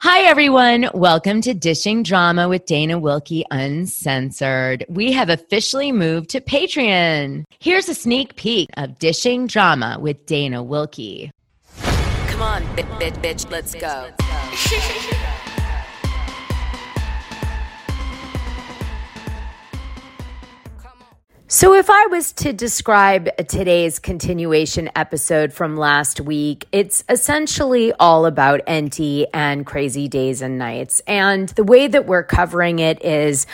Hi, 0.00 0.20
everyone. 0.26 0.88
Welcome 0.94 1.40
to 1.40 1.52
Dishing 1.52 2.04
Drama 2.04 2.48
with 2.48 2.66
Dana 2.66 3.00
Wilkey 3.00 3.42
Uncensored. 3.50 4.84
We 4.88 5.10
have 5.10 5.28
officially 5.28 5.90
moved 5.90 6.30
to 6.30 6.40
Patreon. 6.40 7.42
Here's 7.58 7.88
a 7.88 7.94
sneak 7.96 8.36
peek 8.36 8.68
of 8.76 9.00
Dishing 9.00 9.48
Drama 9.48 9.98
with 10.00 10.24
Dana 10.24 10.62
Wilkey. 10.62 11.30
Come 12.28 12.42
on, 12.42 12.62
bitch, 12.76 13.00
bitch, 13.00 13.16
bitch, 13.20 13.50
let's 13.50 13.74
go. 13.74 15.34
So, 21.50 21.72
if 21.72 21.88
I 21.88 22.08
was 22.08 22.32
to 22.34 22.52
describe 22.52 23.34
today's 23.48 23.98
continuation 23.98 24.90
episode 24.94 25.50
from 25.50 25.78
last 25.78 26.20
week, 26.20 26.66
it's 26.72 27.04
essentially 27.08 27.90
all 27.94 28.26
about 28.26 28.60
Enty 28.66 29.24
and 29.32 29.64
crazy 29.64 30.08
days 30.08 30.42
and 30.42 30.58
nights. 30.58 31.00
And 31.06 31.48
the 31.48 31.64
way 31.64 31.86
that 31.86 32.04
we're 32.04 32.22
covering 32.22 32.80
it 32.80 33.02
is 33.02 33.46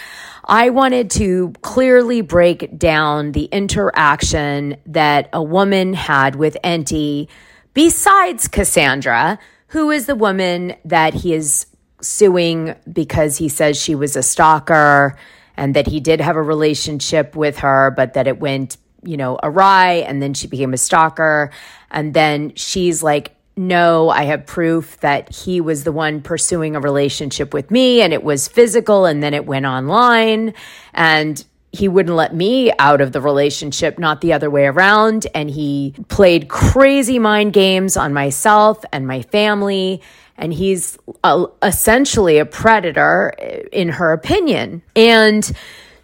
I 0.45 0.71
wanted 0.71 1.09
to 1.13 1.53
clearly 1.63 2.21
break 2.21 2.77
down 2.77 3.31
the 3.31 3.45
interaction 3.45 4.77
that 4.87 5.29
a 5.33 5.41
woman 5.41 5.95
had 5.95 6.35
with 6.35 6.57
Enty 6.65 7.29
besides 7.75 8.49
Cassandra, 8.49 9.39
who 9.69 9.93
is 9.93 10.07
the 10.07 10.17
woman 10.17 10.75
that 10.85 11.15
he 11.15 11.33
is 11.33 11.67
suing 12.01 12.75
because 12.93 13.37
he 13.37 13.49
says 13.49 13.81
she 13.81 13.95
was 13.95 14.17
a 14.17 14.23
stalker 14.25 15.17
and 15.57 15.75
that 15.75 15.87
he 15.87 16.01
did 16.01 16.21
have 16.21 16.37
a 16.37 16.43
relationship 16.43 17.37
with 17.37 17.59
her, 17.59 17.93
but 17.97 18.15
that 18.15 18.27
it 18.27 18.39
went, 18.41 18.77
you 19.03 19.17
know, 19.17 19.39
awry 19.43 20.05
and 20.07 20.23
then 20.23 20.35
she 20.35 20.47
became 20.47 20.75
a 20.75 20.79
stalker. 20.79 21.51
And 21.91 22.15
then 22.15 22.55
she's 22.55 23.03
like, 23.03 23.35
no, 23.57 24.09
I 24.09 24.25
have 24.25 24.47
proof 24.47 24.99
that 25.01 25.33
he 25.33 25.61
was 25.61 25.85
the 25.85 25.93
one 25.93 26.23
pursuing 26.23 26.75
a 26.75 26.81
relationship 26.81 27.55
with 27.55 27.71
me 27.71 28.03
and 28.03 28.13
it 28.13 28.25
was 28.25 28.49
physical 28.49 29.05
and 29.07 29.23
then 29.23 29.33
it 29.33 29.47
went 29.47 29.65
online 29.65 30.55
and 30.93 31.45
he 31.75 31.89
wouldn't 31.89 32.17
let 32.17 32.35
me 32.35 32.73
out 32.79 33.01
of 33.01 33.13
the 33.13 33.21
relationship, 33.21 33.99
not 33.99 34.21
the 34.21 34.33
other 34.33 34.51
way 34.51 34.67
around. 34.67 35.27
And 35.35 35.51
he 35.51 35.95
played 36.09 36.49
crazy 36.49 37.19
mind 37.19 37.53
games 37.53 37.97
on 37.97 38.13
myself 38.13 38.85
and 38.93 39.07
my 39.07 39.23
family 39.23 40.01
and 40.37 40.53
he's 40.53 40.99
a, 41.23 41.47
essentially 41.63 42.39
a 42.39 42.47
predator 42.47 43.29
in 43.73 43.89
her 43.89 44.13
opinion. 44.13 44.83
And 44.97 45.51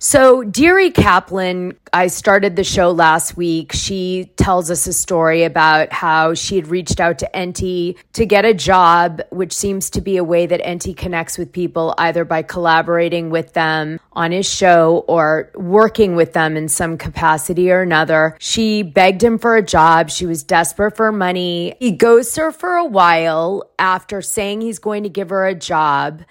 so, 0.03 0.43
Dearie 0.43 0.91
Kaplan, 0.91 1.79
I 1.93 2.07
started 2.07 2.57
the 2.57 2.65
show 2.65 2.91
last 2.91 3.37
week. 3.37 3.73
She 3.75 4.33
tells 4.37 4.71
us 4.71 4.87
a 4.87 4.95
story 4.95 5.45
about 5.45 5.93
how 5.93 6.33
she 6.33 6.57
had 6.57 6.69
reached 6.69 7.01
out 7.01 7.19
to 7.19 7.31
Enty 7.35 7.99
to 8.15 8.25
get 8.25 8.47
a 8.47 8.55
job, 8.55 9.21
which 9.29 9.53
seems 9.53 9.91
to 9.91 10.01
be 10.01 10.17
a 10.17 10.25
way 10.25 10.47
that 10.47 10.63
Enty 10.63 10.97
connects 10.97 11.37
with 11.37 11.53
people 11.53 11.95
either 11.99 12.25
by 12.25 12.41
collaborating 12.41 13.29
with 13.29 13.53
them 13.53 14.01
on 14.15 14.33
his 14.33 14.51
show 14.51 15.05
or 15.07 15.51
working 15.55 16.17
with 16.17 16.33
them 16.33 16.57
in 16.57 16.69
some 16.69 16.97
capacity 16.97 17.71
or 17.71 17.83
another. 17.83 18.39
She 18.41 18.83
begged 18.83 19.23
him 19.23 19.39
for 19.39 19.55
a 19.55 19.63
job. 19.63 20.09
She 20.09 20.25
was 20.25 20.43
desperate 20.43 20.97
for 20.97 21.13
money. 21.13 21.77
He 21.79 21.93
goes 21.93 22.33
to 22.33 22.41
her 22.45 22.53
for 22.53 22.77
a 22.77 22.87
while 22.87 23.71
after 23.79 24.23
saying 24.23 24.63
he's 24.63 24.79
going 24.79 25.03
to 25.03 25.11
give 25.11 25.29
her 25.29 25.47
a 25.47 25.55
job. 25.55 26.23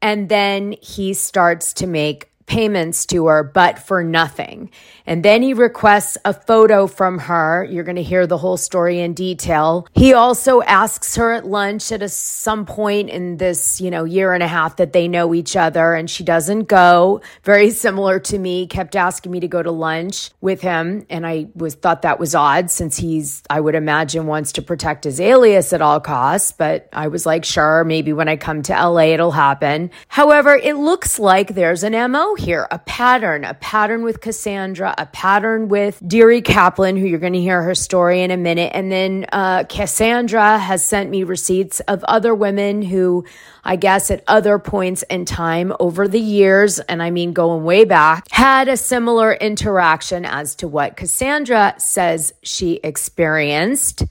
And 0.00 0.28
then 0.28 0.76
he 0.80 1.12
starts 1.12 1.72
to 1.74 1.88
make 1.88 2.30
payments 2.46 3.06
to 3.06 3.26
her, 3.26 3.42
but 3.42 3.78
for 3.78 4.02
nothing. 4.02 4.70
And 5.06 5.24
then 5.24 5.42
he 5.42 5.54
requests 5.54 6.18
a 6.24 6.34
photo 6.34 6.86
from 6.86 7.18
her. 7.20 7.64
You're 7.70 7.84
going 7.84 7.96
to 7.96 8.02
hear 8.02 8.26
the 8.26 8.38
whole 8.38 8.56
story 8.56 9.00
in 9.00 9.14
detail. 9.14 9.86
He 9.94 10.12
also 10.12 10.62
asks 10.62 11.16
her 11.16 11.32
at 11.32 11.46
lunch 11.46 11.92
at 11.92 12.02
a, 12.02 12.08
some 12.08 12.66
point 12.66 13.10
in 13.10 13.36
this, 13.36 13.80
you 13.80 13.90
know, 13.90 14.04
year 14.04 14.32
and 14.32 14.42
a 14.42 14.48
half 14.48 14.76
that 14.76 14.92
they 14.92 15.06
know 15.06 15.32
each 15.34 15.56
other 15.56 15.94
and 15.94 16.10
she 16.10 16.24
doesn't 16.24 16.64
go. 16.64 17.20
Very 17.44 17.70
similar 17.70 18.18
to 18.20 18.38
me, 18.38 18.66
kept 18.66 18.96
asking 18.96 19.30
me 19.30 19.40
to 19.40 19.48
go 19.48 19.62
to 19.62 19.70
lunch 19.70 20.30
with 20.40 20.60
him. 20.60 21.06
And 21.08 21.26
I 21.26 21.48
was 21.54 21.74
thought 21.74 22.02
that 22.02 22.18
was 22.18 22.34
odd 22.34 22.70
since 22.70 22.96
he's, 22.96 23.42
I 23.48 23.60
would 23.60 23.74
imagine 23.74 24.26
wants 24.26 24.52
to 24.52 24.62
protect 24.62 25.04
his 25.04 25.20
alias 25.20 25.72
at 25.72 25.82
all 25.82 26.00
costs. 26.00 26.52
But 26.52 26.88
I 26.92 27.08
was 27.08 27.26
like, 27.26 27.44
sure, 27.44 27.84
maybe 27.84 28.12
when 28.12 28.28
I 28.28 28.36
come 28.36 28.62
to 28.62 28.72
LA, 28.72 29.12
it'll 29.14 29.30
happen. 29.30 29.90
However, 30.08 30.56
it 30.56 30.76
looks 30.76 31.18
like 31.18 31.54
there's 31.54 31.84
an 31.84 31.92
MO 32.10 32.34
here, 32.34 32.66
a 32.70 32.78
pattern, 32.80 33.44
a 33.44 33.54
pattern 33.54 34.02
with 34.02 34.20
Cassandra, 34.20 34.95
a 34.98 35.06
pattern 35.06 35.68
with 35.68 36.00
Dearie 36.06 36.42
Kaplan, 36.42 36.96
who 36.96 37.06
you're 37.06 37.18
going 37.18 37.32
to 37.32 37.40
hear 37.40 37.62
her 37.62 37.74
story 37.74 38.22
in 38.22 38.30
a 38.30 38.36
minute. 38.36 38.72
And 38.74 38.90
then 38.90 39.26
uh, 39.32 39.64
Cassandra 39.64 40.58
has 40.58 40.84
sent 40.84 41.10
me 41.10 41.24
receipts 41.24 41.80
of 41.80 42.04
other 42.04 42.34
women 42.34 42.82
who, 42.82 43.24
I 43.64 43.76
guess, 43.76 44.10
at 44.10 44.24
other 44.26 44.58
points 44.58 45.02
in 45.04 45.24
time 45.24 45.72
over 45.80 46.08
the 46.08 46.20
years, 46.20 46.78
and 46.78 47.02
I 47.02 47.10
mean 47.10 47.32
going 47.32 47.64
way 47.64 47.84
back, 47.84 48.30
had 48.30 48.68
a 48.68 48.76
similar 48.76 49.32
interaction 49.32 50.24
as 50.24 50.54
to 50.56 50.68
what 50.68 50.96
Cassandra 50.96 51.74
says 51.78 52.32
she 52.42 52.80
experienced. 52.84 54.04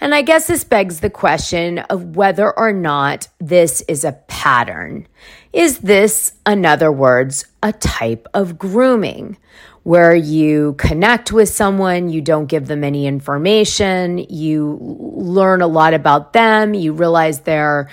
And 0.00 0.14
I 0.14 0.22
guess 0.22 0.46
this 0.46 0.64
begs 0.64 1.00
the 1.00 1.10
question 1.10 1.78
of 1.78 2.16
whether 2.16 2.50
or 2.58 2.72
not 2.72 3.28
this 3.38 3.82
is 3.82 4.04
a 4.04 4.12
pattern. 4.28 5.06
Is 5.52 5.78
this, 5.78 6.32
in 6.46 6.64
other 6.64 6.90
words, 6.90 7.44
a 7.62 7.72
type 7.72 8.26
of 8.32 8.58
grooming 8.58 9.36
where 9.82 10.14
you 10.14 10.74
connect 10.78 11.32
with 11.32 11.48
someone, 11.48 12.08
you 12.08 12.20
don't 12.20 12.46
give 12.46 12.66
them 12.66 12.84
any 12.84 13.06
information, 13.06 14.18
you 14.28 14.78
learn 14.80 15.60
a 15.60 15.66
lot 15.66 15.92
about 15.92 16.32
them, 16.32 16.74
you 16.74 16.92
realize 16.92 17.40
their 17.40 17.88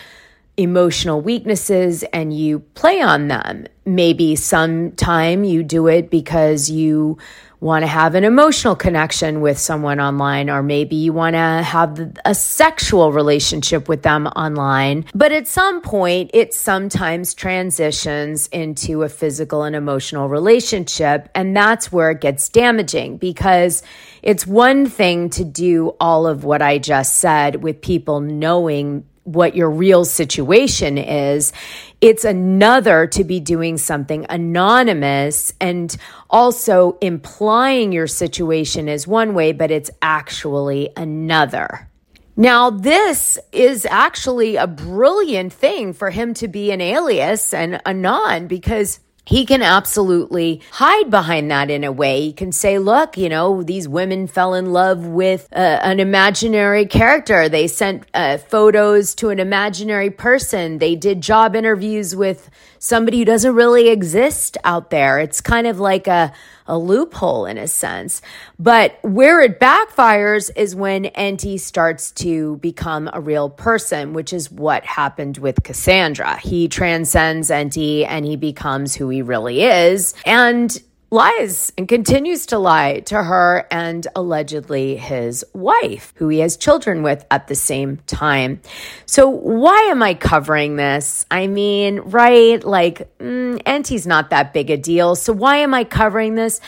emotional 0.57 1.21
weaknesses 1.21 2.03
and 2.11 2.37
you 2.37 2.59
play 2.59 3.01
on 3.01 3.27
them. 3.29 3.65
Maybe 3.85 4.35
sometime 4.35 5.43
you 5.43 5.63
do 5.63 5.87
it 5.87 6.09
because 6.09 6.69
you 6.69 7.17
want 7.61 7.83
to 7.83 7.87
have 7.87 8.15
an 8.15 8.23
emotional 8.23 8.75
connection 8.75 9.41
with 9.41 9.57
someone 9.57 9.99
online, 9.99 10.49
or 10.49 10.63
maybe 10.63 10.95
you 10.95 11.11
want 11.11 11.33
to 11.33 11.39
have 11.39 12.17
a 12.23 12.33
sexual 12.33 13.11
relationship 13.11 13.89
with 13.89 14.01
them 14.01 14.27
online. 14.27 15.05
But 15.13 15.31
at 15.31 15.47
some 15.47 15.81
point, 15.81 16.31
it 16.33 16.53
sometimes 16.53 17.33
transitions 17.33 18.47
into 18.47 19.03
a 19.03 19.09
physical 19.09 19.63
and 19.63 19.75
emotional 19.75 20.29
relationship. 20.29 21.29
And 21.35 21.55
that's 21.55 21.91
where 21.91 22.11
it 22.11 22.21
gets 22.21 22.47
damaging 22.47 23.17
because 23.17 23.83
it's 24.21 24.47
one 24.47 24.85
thing 24.85 25.29
to 25.31 25.43
do 25.43 25.95
all 25.99 26.27
of 26.27 26.43
what 26.43 26.61
I 26.61 26.77
just 26.77 27.17
said 27.17 27.61
with 27.61 27.81
people 27.81 28.21
knowing 28.21 29.05
what 29.33 29.55
your 29.55 29.69
real 29.69 30.05
situation 30.05 30.97
is. 30.97 31.53
It's 32.01 32.23
another 32.23 33.07
to 33.07 33.23
be 33.23 33.39
doing 33.39 33.77
something 33.77 34.25
anonymous 34.29 35.53
and 35.59 35.95
also 36.29 36.97
implying 37.01 37.91
your 37.91 38.07
situation 38.07 38.87
is 38.87 39.07
one 39.07 39.33
way, 39.33 39.51
but 39.51 39.71
it's 39.71 39.91
actually 40.01 40.89
another. 40.97 41.89
Now, 42.35 42.69
this 42.69 43.37
is 43.51 43.85
actually 43.85 44.55
a 44.55 44.65
brilliant 44.65 45.51
thing 45.51 45.91
for 45.91 46.09
him 46.09 46.33
to 46.35 46.47
be 46.47 46.71
an 46.71 46.79
alias 46.79 47.53
and 47.53 47.81
anon 47.85 48.47
because 48.47 49.01
he 49.29 49.45
can 49.45 49.61
absolutely 49.61 50.59
hide 50.71 51.11
behind 51.11 51.51
that 51.51 51.69
in 51.69 51.83
a 51.83 51.91
way. 51.91 52.21
He 52.21 52.33
can 52.33 52.51
say, 52.51 52.79
look, 52.79 53.15
you 53.15 53.29
know, 53.29 53.61
these 53.61 53.87
women 53.87 54.25
fell 54.25 54.55
in 54.55 54.73
love 54.73 55.05
with 55.05 55.47
uh, 55.53 55.59
an 55.83 55.99
imaginary 55.99 56.87
character. 56.87 57.47
They 57.47 57.67
sent 57.67 58.07
uh, 58.15 58.39
photos 58.39 59.13
to 59.15 59.29
an 59.29 59.39
imaginary 59.39 60.09
person. 60.09 60.79
They 60.79 60.95
did 60.95 61.21
job 61.21 61.55
interviews 61.55 62.15
with 62.15 62.49
somebody 62.79 63.19
who 63.19 63.25
doesn't 63.25 63.53
really 63.53 63.89
exist 63.89 64.57
out 64.63 64.89
there. 64.89 65.19
It's 65.19 65.41
kind 65.41 65.67
of 65.67 65.79
like 65.79 66.07
a, 66.07 66.33
a 66.65 66.77
loophole 66.77 67.45
in 67.45 67.57
a 67.57 67.67
sense. 67.67 68.21
But 68.57 68.97
where 69.03 69.41
it 69.41 69.59
backfires 69.59 70.49
is 70.55 70.75
when 70.75 71.03
Enty 71.05 71.59
starts 71.59 72.11
to 72.13 72.57
become 72.57 73.09
a 73.13 73.21
real 73.21 73.49
person, 73.49 74.13
which 74.13 74.33
is 74.33 74.49
what 74.51 74.85
happened 74.85 75.37
with 75.37 75.63
Cassandra. 75.63 76.37
He 76.37 76.67
transcends 76.67 77.49
Enty 77.49 78.05
and 78.07 78.25
he 78.25 78.37
becomes 78.37 78.95
who 78.95 79.09
he 79.09 79.21
really 79.21 79.61
is. 79.61 80.15
And 80.25 80.75
lies 81.11 81.73
and 81.77 81.87
continues 81.87 82.45
to 82.47 82.59
lie 82.59 82.99
to 83.01 83.23
her 83.23 83.65
and 83.71 84.07
allegedly 84.15 84.95
his 84.95 85.43
wife, 85.53 86.13
who 86.17 86.27
he 86.27 86.39
has 86.39 86.55
children 86.55 87.01
with 87.01 87.25
at 87.31 87.47
the 87.47 87.55
same 87.55 87.97
time. 88.05 88.61
So, 89.05 89.27
why 89.27 89.79
am 89.89 90.03
I 90.03 90.13
covering 90.13 90.75
this? 90.75 91.25
I 91.31 91.47
mean, 91.47 91.99
right? 91.99 92.63
Like, 92.63 93.17
mm, 93.17 93.61
Enty's 93.63 94.05
not 94.05 94.29
that 94.29 94.53
big 94.53 94.69
a 94.69 94.77
deal. 94.77 95.15
So, 95.15 95.33
why 95.33 95.57
am 95.57 95.73
I 95.73 95.83
covering 95.83 96.35
this? 96.35 96.61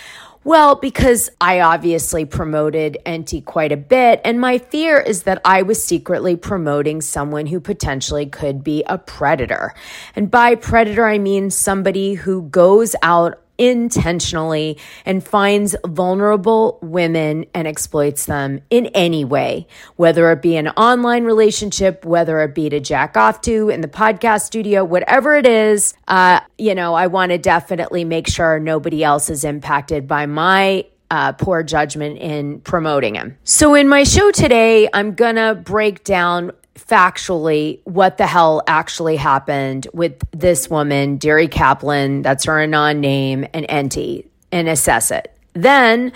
Well, 0.44 0.73
because 0.73 1.29
I 1.39 1.59
obviously 1.59 2.25
promoted 2.25 2.97
Enty 3.05 3.45
quite 3.45 3.71
a 3.71 3.77
bit, 3.77 4.21
and 4.25 4.41
my 4.41 4.57
fear 4.57 4.99
is 4.99 5.23
that 5.23 5.39
I 5.45 5.61
was 5.61 5.83
secretly 5.83 6.35
promoting 6.35 7.01
someone 7.01 7.45
who 7.45 7.59
potentially 7.59 8.25
could 8.25 8.63
be 8.63 8.83
a 8.87 8.97
predator. 8.97 9.75
And 10.15 10.31
by 10.31 10.55
predator, 10.55 11.05
I 11.05 11.19
mean 11.19 11.51
somebody 11.51 12.15
who 12.15 12.41
goes 12.49 12.95
out 13.03 13.39
intentionally 13.57 14.77
and 15.06 15.24
finds 15.24 15.75
vulnerable 15.86 16.80
women 16.81 17.45
and 17.53 17.68
exploits 17.68 18.25
them 18.25 18.62
in 18.69 18.88
any 18.88 19.25
way, 19.25 19.68
whether 19.95 20.31
it 20.31 20.42
be 20.42 20.56
an 20.56 20.69
online 20.69 21.24
relationship, 21.24 22.06
whether 22.06 22.42
it 22.42 22.56
be 22.56 22.69
to 22.69 22.80
jack 22.80 23.15
off 23.18 23.42
to 23.42 23.69
in 23.69 23.81
the 23.81 23.88
podcast 23.88 24.42
studio, 24.42 24.83
whatever 24.83 25.36
it 25.36 25.45
is. 25.45 25.94
Uh, 26.07 26.39
you 26.57 26.75
know, 26.75 26.94
I 26.94 27.07
want 27.07 27.31
to 27.31 27.38
definitely 27.38 28.03
make 28.03 28.27
sure 28.27 28.59
nobody 28.59 29.03
else 29.03 29.30
is 29.30 29.44
impacted 29.44 30.07
by 30.07 30.25
my 30.25 30.86
uh, 31.12 31.33
poor 31.33 31.62
judgment 31.62 32.18
in 32.18 32.62
promoting 32.62 33.15
him. 33.15 33.38
So, 33.44 33.75
in 33.75 33.89
my 33.89 34.04
show 34.04 34.31
today, 34.31 34.88
I'm 34.94 35.13
to 35.36 35.56
break 35.56 36.06
down 36.06 36.54
factually 36.91 37.79
what 37.85 38.17
the 38.17 38.27
hell 38.27 38.61
actually 38.67 39.15
happened 39.15 39.88
with 39.93 40.21
this 40.31 40.69
woman, 40.69 41.15
Dearie 41.15 41.47
Kaplan, 41.47 42.21
that's 42.21 42.43
her 42.43 42.59
anon 42.59 42.99
name, 42.99 43.47
and 43.53 43.65
Enty, 43.67 44.27
and 44.51 44.67
assess 44.67 45.09
it. 45.09 45.33
Then 45.53 46.11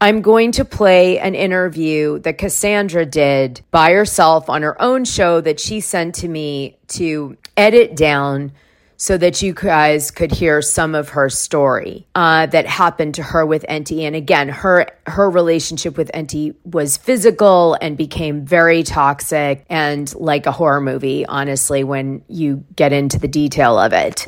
I'm 0.00 0.22
going 0.22 0.52
to 0.52 0.64
play 0.64 1.18
an 1.18 1.34
interview 1.34 2.18
that 2.20 2.38
Cassandra 2.38 3.04
did 3.04 3.60
by 3.70 3.92
herself 3.92 4.48
on 4.48 4.62
her 4.62 4.80
own 4.80 5.04
show 5.04 5.42
that 5.42 5.60
she 5.60 5.80
sent 5.80 6.14
to 6.16 6.28
me 6.28 6.78
to 6.88 7.36
edit 7.56 7.94
down 7.94 8.52
so 9.04 9.18
that 9.18 9.42
you 9.42 9.52
guys 9.52 10.10
could 10.10 10.32
hear 10.32 10.62
some 10.62 10.94
of 10.94 11.10
her 11.10 11.28
story 11.28 12.06
uh, 12.14 12.46
that 12.46 12.64
happened 12.64 13.14
to 13.14 13.22
her 13.22 13.44
with 13.44 13.62
Enty. 13.68 14.04
And 14.04 14.16
again, 14.16 14.48
her 14.48 14.86
her 15.06 15.28
relationship 15.28 15.98
with 15.98 16.10
Enty 16.14 16.54
was 16.64 16.96
physical 16.96 17.76
and 17.82 17.98
became 17.98 18.46
very 18.46 18.82
toxic 18.82 19.66
and 19.68 20.14
like 20.14 20.46
a 20.46 20.52
horror 20.52 20.80
movie. 20.80 21.26
Honestly, 21.26 21.84
when 21.84 22.24
you 22.28 22.64
get 22.76 22.94
into 22.94 23.18
the 23.18 23.28
detail 23.28 23.78
of 23.78 23.92
it. 23.92 24.26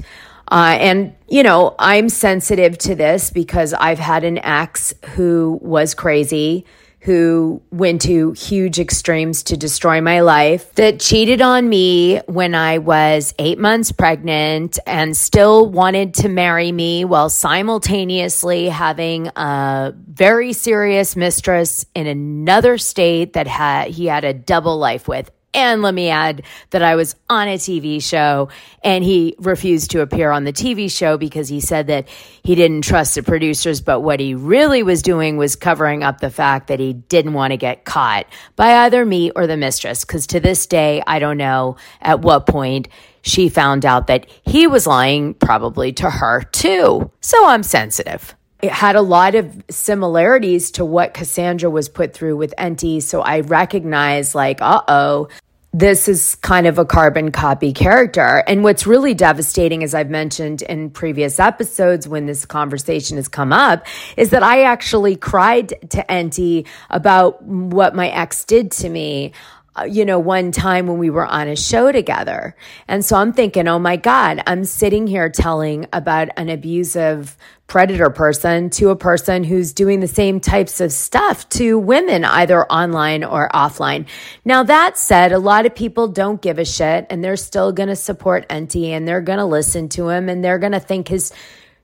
Uh, 0.49 0.76
and, 0.78 1.14
you 1.26 1.43
know, 1.43 1.75
I'm 1.78 2.11
sensitive 2.11 2.76
to 2.78 2.94
this 2.94 3.31
because 3.31 3.73
I've 3.73 3.99
had 3.99 4.25
an 4.25 4.37
ex 4.37 4.93
who 5.14 5.58
was 5.62 5.94
crazy 5.94 6.67
who 7.06 7.62
went 7.70 8.00
to 8.03 8.32
huge 8.32 8.81
extremes 8.81 9.44
to 9.44 9.56
destroy 9.56 10.00
my 10.00 10.20
life, 10.23 10.73
that 10.75 10.99
cheated 10.99 11.41
on 11.41 11.69
me 11.69 12.19
when 12.26 12.53
I 12.53 12.79
was 12.79 13.32
eight 13.38 13.61
months 13.61 13.93
pregnant 13.93 14.81
and 14.88 15.17
still 15.17 15.70
wanted 15.70 16.14
to 16.14 16.29
marry 16.29 16.73
me 16.73 17.05
while 17.05 17.31
simultaneously 17.31 18.69
having 18.69 19.29
a 19.37 19.94
very 20.08 20.53
serious 20.53 21.14
mistress 21.14 21.87
in 21.94 22.08
another 22.08 22.76
state 22.76 23.35
that 23.35 23.47
had, 23.47 23.91
he 23.91 24.06
had 24.06 24.25
a 24.25 24.35
double 24.35 24.76
life 24.76 25.06
with. 25.06 25.31
And 25.56 25.81
let 25.81 25.94
me 25.94 26.11
add 26.11 26.43
that 26.69 26.82
I 26.82 26.97
was 26.97 27.17
on 27.31 27.49
a 27.49 27.55
TV 27.55 28.03
show 28.03 28.50
and 28.85 29.03
he 29.03 29.35
refused 29.38 29.93
to 29.93 30.03
appear 30.03 30.31
on 30.31 30.44
the 30.44 30.53
TV 30.53 30.91
show 30.91 31.17
because 31.17 31.49
he 31.49 31.61
said 31.61 31.87
that 31.87 32.08
he 32.43 32.55
didn't 32.55 32.82
trust 32.82 33.14
the 33.14 33.23
producers. 33.23 33.81
But 33.81 34.00
what 34.00 34.20
he 34.20 34.35
really 34.35 34.82
was 34.82 35.00
doing 35.00 35.38
was 35.38 35.56
covering 35.56 36.03
up 36.03 36.20
the 36.20 36.29
fact 36.29 36.67
that 36.67 36.79
he 36.79 36.93
didn't 36.93 37.32
want 37.32 37.53
to 37.53 37.56
get 37.56 37.87
caught 37.87 38.26
by 38.55 38.85
either 38.85 39.06
me 39.06 39.31
or 39.31 39.47
the 39.47 39.56
mistress. 39.56 40.05
Because 40.05 40.26
to 40.26 40.41
this 40.41 40.67
day, 40.67 41.03
I 41.06 41.20
don't 41.20 41.38
know 41.38 41.76
at 42.02 42.20
what 42.20 42.47
point 42.47 42.88
she 43.23 43.49
found 43.49 43.87
out 43.87 44.09
that 44.09 44.26
he 44.44 44.67
was 44.67 44.87
lying, 44.87 45.32
probably 45.32 45.91
to 45.94 46.11
her 46.11 46.43
too. 46.43 47.11
So 47.23 47.47
I'm 47.47 47.62
sensitive 47.62 48.37
it 48.62 48.73
had 48.73 48.97
a 48.97 49.02
lot 49.02 49.35
of 49.35 49.62
similarities 49.70 50.70
to 50.73 50.85
what 50.85 51.14
Cassandra 51.14 51.69
was 51.69 51.88
put 51.88 52.14
through 52.14 52.37
with 52.37 52.55
Enty. 52.59 53.02
So 53.02 53.20
I 53.20 53.41
recognize, 53.41 54.35
like, 54.35 54.62
uh 54.62 54.82
oh, 54.88 55.29
this 55.76 56.08
is 56.08 56.37
kind 56.37 56.67
of 56.67 56.78
a 56.78 56.87
carbon 56.87 57.31
copy 57.31 57.70
character. 57.70 58.43
And 58.46 58.64
what's 58.64 58.87
really 58.87 59.12
devastating, 59.12 59.84
as 59.84 59.94
I've 59.94 60.08
mentioned 60.08 60.62
in 60.62 60.88
previous 60.88 61.38
episodes 61.38 62.08
when 62.08 62.25
this 62.25 62.46
conversation 62.46 63.19
has 63.19 63.28
come 63.28 63.52
up, 63.52 63.87
is 64.17 64.31
that 64.31 64.43
I 64.43 64.62
actually 64.62 65.17
cried 65.17 65.69
to 65.90 66.02
Enty 66.08 66.67
about 66.88 67.43
what 67.43 67.94
my 67.94 68.08
ex 68.08 68.46
did 68.46 68.70
to 68.73 68.88
me 68.88 69.32
Uh, 69.76 69.84
you 69.84 70.06
know, 70.06 70.19
one 70.19 70.52
time 70.52 70.87
when 70.87 70.96
we 70.96 71.11
were 71.11 71.26
on 71.26 71.49
a 71.49 71.56
show 71.56 71.93
together. 71.93 72.56
And 72.88 73.05
so 73.05 73.17
I'm 73.17 73.34
thinking, 73.34 73.69
oh 73.69 73.78
my 73.78 73.96
God, 73.96 74.43
I'm 74.46 74.64
sitting 74.64 75.06
here 75.06 75.28
telling 75.28 75.87
about 75.93 76.28
an 76.38 76.49
abusive 76.49 77.37
predator 77.67 78.08
person 78.08 78.70
to 78.70 78.88
a 78.90 78.96
person 78.96 79.44
who's 79.44 79.75
doing 79.75 80.00
the 80.00 80.08
same 80.08 80.40
types 80.40 80.81
of 80.81 80.93
stuff 80.93 81.46
to 81.50 81.78
women, 81.78 82.25
either 82.25 82.64
online 82.73 83.23
or 83.23 83.50
offline. 83.52 84.06
Now, 84.44 84.62
that 84.62 84.96
said, 84.96 85.32
a 85.32 85.38
lot 85.38 85.67
of 85.67 85.75
people 85.75 86.08
don't 86.08 86.40
give 86.40 86.58
a 86.58 86.64
shit 86.64 87.06
and 87.11 87.23
they're 87.23 87.37
still 87.37 87.73
going 87.73 87.88
to 87.88 87.96
support 87.96 88.49
Enty 88.49 88.90
and 88.90 89.06
they're 89.06 89.20
going 89.20 89.38
to 89.40 89.44
listen 89.44 89.90
to 89.90 90.08
him 90.08 90.31
and 90.31 90.43
they're 90.43 90.58
going 90.58 90.73
to 90.73 90.81
think 90.81 91.08
his, 91.08 91.34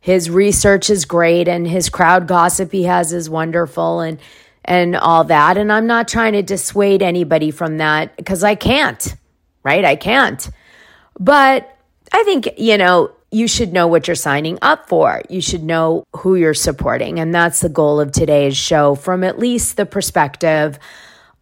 his 0.00 0.30
research 0.30 0.88
is 0.88 1.04
great 1.04 1.46
and 1.46 1.66
his 1.68 1.90
crowd 1.90 2.26
gossip 2.26 2.72
he 2.72 2.84
has 2.84 3.12
is 3.12 3.28
wonderful. 3.28 4.00
And, 4.00 4.18
and 4.64 4.96
all 4.96 5.24
that. 5.24 5.56
And 5.56 5.72
I'm 5.72 5.86
not 5.86 6.08
trying 6.08 6.32
to 6.34 6.42
dissuade 6.42 7.02
anybody 7.02 7.50
from 7.50 7.78
that 7.78 8.16
because 8.16 8.44
I 8.44 8.54
can't, 8.54 9.14
right? 9.62 9.84
I 9.84 9.96
can't. 9.96 10.48
But 11.18 11.76
I 12.12 12.22
think, 12.24 12.48
you 12.58 12.78
know, 12.78 13.12
you 13.30 13.48
should 13.48 13.72
know 13.72 13.86
what 13.86 14.06
you're 14.06 14.14
signing 14.14 14.58
up 14.60 14.88
for. 14.88 15.22
You 15.30 15.40
should 15.40 15.64
know 15.64 16.04
who 16.16 16.34
you're 16.34 16.54
supporting. 16.54 17.18
And 17.18 17.34
that's 17.34 17.60
the 17.60 17.68
goal 17.68 17.98
of 17.98 18.12
today's 18.12 18.56
show 18.56 18.94
from 18.94 19.24
at 19.24 19.38
least 19.38 19.76
the 19.76 19.86
perspective 19.86 20.78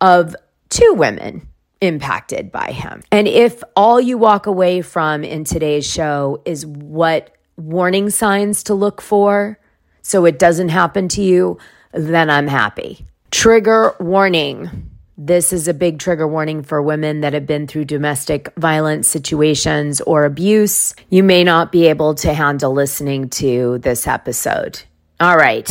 of 0.00 0.37
two 0.69 0.94
women 0.94 1.49
impacted 1.81 2.52
by 2.52 2.73
him. 2.73 3.02
And 3.11 3.26
if 3.26 3.62
all 3.75 4.00
you 4.00 4.19
walk 4.19 4.46
away 4.46 4.82
from 4.82 5.25
in 5.25 5.44
today's 5.44 5.87
show 5.87 6.43
is 6.44 6.64
what 6.64 7.37
warning 7.56 8.11
signs 8.11 8.62
to 8.64 8.75
look 8.75 9.00
for 9.00 9.58
so 10.02 10.25
it 10.25 10.38
doesn't 10.38 10.69
happen 10.69 11.08
to 11.08 11.23
you, 11.23 11.58
then 11.93 12.31
I'm 12.31 12.46
happy. 12.46 13.06
Trigger 13.31 13.94
warning. 14.00 14.91
This 15.17 15.53
is 15.53 15.69
a 15.69 15.75
big 15.75 16.00
trigger 16.00 16.27
warning 16.27 16.65
for 16.65 16.82
women 16.82 17.21
that 17.21 17.32
have 17.32 17.47
been 17.47 17.69
through 17.69 17.85
domestic 17.85 18.53
violence 18.56 19.06
situations 19.06 20.00
or 20.00 20.25
abuse. 20.25 20.94
You 21.11 21.23
may 21.23 21.44
not 21.44 21.71
be 21.71 21.87
able 21.87 22.17
to 22.17 22.35
handle 22.35 22.73
listening 22.73 23.29
to 23.31 23.79
this 23.79 24.09
episode. 24.09 24.82
All 25.21 25.37
right, 25.37 25.71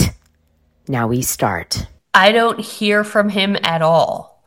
now 0.87 1.07
we 1.07 1.21
start. 1.21 1.85
I 2.13 2.31
don't 2.31 2.61
hear 2.61 3.03
from 3.03 3.27
him 3.27 3.57
at 3.61 3.81
all. 3.81 4.41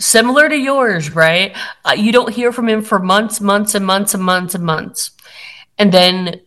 Similar 0.00 0.48
to 0.48 0.56
yours, 0.56 1.14
right? 1.14 1.56
Uh, 1.84 1.94
you 1.96 2.10
don't 2.10 2.34
hear 2.34 2.50
from 2.50 2.68
him 2.68 2.82
for 2.82 2.98
months, 2.98 3.40
months, 3.40 3.74
and 3.76 3.86
months, 3.86 4.14
and 4.14 4.22
months, 4.24 4.54
and 4.54 4.64
months. 4.64 5.12
And 5.78 5.92
then 5.92 6.40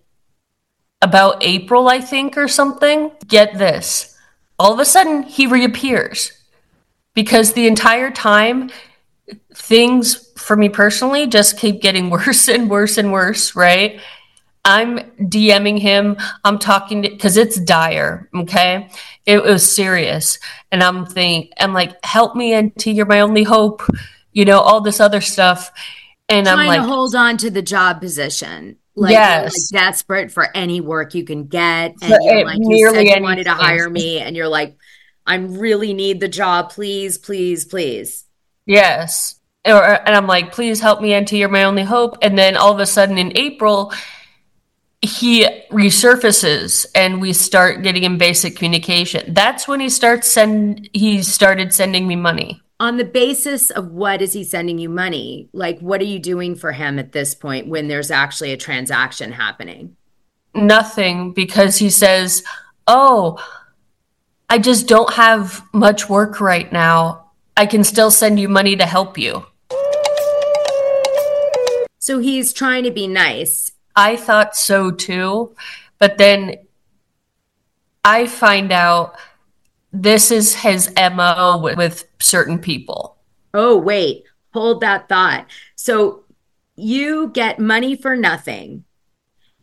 about 1.02 1.42
April, 1.42 1.88
I 1.88 2.02
think, 2.02 2.38
or 2.38 2.50
something, 2.50 3.12
get 3.28 3.58
this 3.58 4.18
all 4.60 4.74
of 4.74 4.80
a 4.80 4.86
sudden 4.86 5.24
he 5.24 5.48
reappears. 5.48 6.34
Because 7.16 7.54
the 7.54 7.68
entire 7.68 8.12
time 8.12 8.70
things 9.56 10.32
for 10.38 10.56
me 10.56 10.70
personally 10.70 11.28
just 11.28 11.58
keep 11.58 11.82
getting 11.82 12.10
worse 12.12 12.48
and 12.48 12.70
worse 12.70 12.98
and 12.98 13.12
worse 13.12 13.56
right? 13.56 14.00
I'm 14.66 15.00
dming 15.20 15.80
him. 15.80 16.18
I'm 16.44 16.60
talking 16.60 17.02
because 17.02 17.38
it's 17.38 17.60
dire 17.60 18.30
okay? 18.36 18.90
It 19.26 19.44
was 19.44 19.70
serious. 19.70 20.38
And 20.72 20.84
i'm 20.84 21.06
thinking, 21.06 21.52
i'm 21.58 21.74
like 21.74 21.94
help 22.06 22.36
me 22.36 22.52
Enty 22.52 22.94
you're 22.94 23.06
my 23.06 23.22
only 23.22 23.44
hope. 23.44 23.82
You 24.32 24.46
know 24.46 24.60
all 24.60 24.82
this 24.82 25.00
other 25.00 25.22
stuff. 25.22 25.72
And 26.28 26.48
i'm 26.48 26.68
like 26.68 26.82
to 26.82 26.88
hold 26.88 27.16
on 27.16 27.38
to 27.38 27.50
the 27.50 27.62
job 27.62 28.02
position 28.02 28.78
like, 29.00 29.12
yes. 29.12 29.72
like 29.72 29.82
desperate 29.82 30.32
for 30.32 30.56
any 30.56 30.82
work 30.82 31.16
you 31.16 31.24
can 31.24 31.48
get. 31.48 31.96
And 32.02 32.10
you're 32.22 32.46
like, 32.46 32.60
you 32.60 32.92
said 32.92 33.02
you 33.02 33.22
wanted 33.22 33.46
to 33.46 33.54
hire 33.54 33.90
me, 33.90 34.20
and 34.20 34.36
you're 34.36 34.48
like, 34.48 34.78
I 35.26 35.36
really 35.36 35.94
need 35.94 36.20
the 36.20 36.28
job. 36.28 36.72
Please, 36.72 37.18
please, 37.18 37.66
please. 37.66 38.26
Yes. 38.66 39.40
Or, 39.66 39.84
and 39.84 40.16
I'm 40.16 40.28
like, 40.28 40.52
please 40.54 40.80
help 40.80 41.02
me, 41.02 41.10
Enty. 41.10 41.40
You're 41.40 41.50
my 41.50 41.66
only 41.66 41.84
hope. 41.84 42.18
And 42.22 42.38
then 42.38 42.58
all 42.58 42.74
of 42.74 42.80
a 42.80 42.86
sudden 42.86 43.18
in 43.18 43.38
April, 43.38 43.94
he 45.02 45.46
resurfaces 45.70 46.86
and 46.96 47.22
we 47.22 47.34
start 47.34 47.84
getting 47.84 48.04
in 48.04 48.18
basic 48.18 48.56
communication. 48.56 49.34
That's 49.34 49.68
when 49.68 49.80
he 49.80 49.90
starts 49.90 50.28
send 50.28 50.90
he 50.94 51.22
started 51.24 51.74
sending 51.74 52.08
me 52.08 52.16
money. 52.16 52.62
On 52.82 52.96
the 52.96 53.04
basis 53.04 53.72
of 53.72 53.92
what 53.92 54.22
is 54.22 54.32
he 54.32 54.46
sending 54.46 54.78
you 54.78 54.88
money? 54.88 55.50
Like, 55.52 55.80
what 55.80 56.00
are 56.00 56.06
you 56.06 56.18
doing 56.18 56.56
for 56.56 56.72
him 56.72 56.98
at 56.98 57.12
this 57.12 57.36
point 57.36 57.68
when 57.68 57.90
there's 57.90 58.10
actually 58.10 58.54
a 58.54 58.58
transaction 58.58 59.34
happening? 59.34 59.98
Nothing 60.56 61.34
because 61.34 61.78
he 61.78 61.90
says, 61.90 62.42
"Oh, 62.88 63.38
I 64.50 64.60
just 64.60 64.88
don't 64.88 65.14
have 65.16 65.62
much 65.74 66.08
work 66.08 66.40
right 66.40 66.72
now. 66.72 67.32
I 67.58 67.66
can 67.66 67.84
still 67.84 68.12
send 68.12 68.40
you 68.40 68.48
money 68.48 68.78
to 68.78 68.86
help 68.86 69.18
you." 69.18 69.46
So 71.98 72.20
he's 72.20 72.54
trying 72.54 72.86
to 72.86 72.92
be 72.92 73.08
nice. 73.08 73.74
I 73.94 74.16
thought 74.16 74.56
so 74.56 74.90
too, 74.90 75.54
but 76.00 76.18
then 76.18 76.56
I 78.06 78.26
find 78.26 78.72
out 78.72 79.16
this 79.92 80.32
is 80.32 80.56
his 80.56 80.92
MO 80.96 81.60
with, 81.62 81.78
with 81.78 82.08
certain 82.20 82.60
people. 82.60 83.18
Oh, 83.54 83.78
wait, 83.78 84.24
hold 84.54 84.82
that 84.82 85.10
thought. 85.10 85.48
So 85.76 86.24
you 86.76 87.30
get 87.30 87.60
money 87.60 87.96
for 87.96 88.16
nothing 88.16 88.86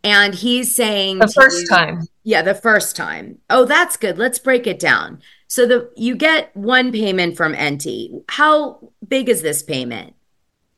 And 0.06 0.36
he's 0.36 0.74
saying 0.74 1.18
the 1.18 1.26
first 1.26 1.62
you, 1.62 1.66
time. 1.66 2.06
Yeah, 2.22 2.42
the 2.42 2.54
first 2.54 2.94
time. 2.94 3.38
Oh, 3.50 3.64
that's 3.64 3.96
good. 3.96 4.18
Let's 4.18 4.38
break 4.38 4.66
it 4.66 4.78
down. 4.78 5.20
So 5.48 5.66
the 5.66 5.90
you 5.96 6.14
get 6.14 6.56
one 6.56 6.92
payment 6.92 7.36
from 7.36 7.54
Enty. 7.54 8.22
How 8.28 8.92
big 9.06 9.28
is 9.28 9.42
this 9.42 9.64
payment? 9.64 10.14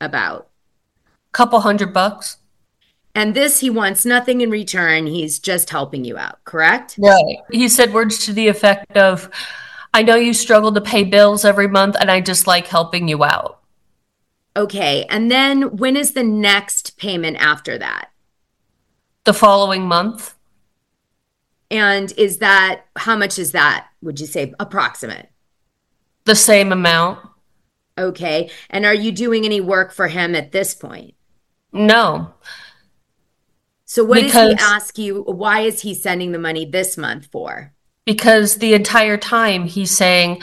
About 0.01 0.49
couple 1.33 1.61
hundred 1.61 1.93
bucks. 1.93 2.39
And 3.19 3.35
this 3.35 3.59
he 3.59 3.69
wants 3.69 4.07
nothing 4.07 4.43
in 4.43 4.51
return. 4.51 5.09
He's 5.09 5.41
just 5.41 5.71
helping 5.71 6.05
you 6.05 6.17
out, 6.17 6.45
correct? 6.45 6.95
Right. 6.99 7.39
He 7.51 7.69
said 7.69 7.93
words 7.93 8.25
to 8.27 8.33
the 8.33 8.47
effect 8.47 8.97
of 8.97 9.29
I 9.93 10.05
know 10.05 10.15
you 10.15 10.33
struggle 10.33 10.71
to 10.73 10.81
pay 10.81 11.03
bills 11.03 11.45
every 11.45 11.67
month 11.67 11.97
and 11.99 12.13
I 12.13 12.21
just 12.21 12.47
like 12.47 12.69
helping 12.69 13.09
you 13.09 13.25
out. 13.25 13.59
Okay. 14.55 15.05
And 15.11 15.33
then 15.33 15.79
when 15.79 15.97
is 15.97 16.13
the 16.13 16.23
next 16.23 16.97
payment 16.97 17.39
after 17.41 17.77
that? 17.79 18.13
The 19.25 19.35
following 19.35 19.83
month. 19.83 20.37
And 21.73 22.13
is 22.17 22.39
that 22.39 22.83
how 22.95 23.17
much 23.17 23.37
is 23.37 23.51
that? 23.51 23.89
Would 24.01 24.21
you 24.21 24.29
say 24.29 24.55
approximate? 24.61 25.29
The 26.23 26.37
same 26.37 26.71
amount. 26.71 27.19
Okay. 27.99 28.49
And 28.71 28.87
are 28.87 28.95
you 28.95 29.11
doing 29.11 29.45
any 29.45 29.61
work 29.61 29.91
for 29.93 30.07
him 30.07 30.37
at 30.37 30.53
this 30.53 30.73
point? 30.73 31.15
No. 31.73 32.33
So 33.89 34.05
what 34.05 34.21
because, 34.21 34.55
does 34.55 34.61
he 34.61 34.75
ask 34.75 34.99
you? 34.99 35.23
Why 35.23 35.61
is 35.61 35.81
he 35.81 35.95
sending 35.95 36.33
the 36.33 36.39
money 36.39 36.67
this 36.67 36.99
month 36.99 37.29
for? 37.33 37.73
Because 38.05 38.57
the 38.57 38.75
entire 38.75 39.17
time 39.17 39.65
he's 39.65 39.97
saying, 39.97 40.43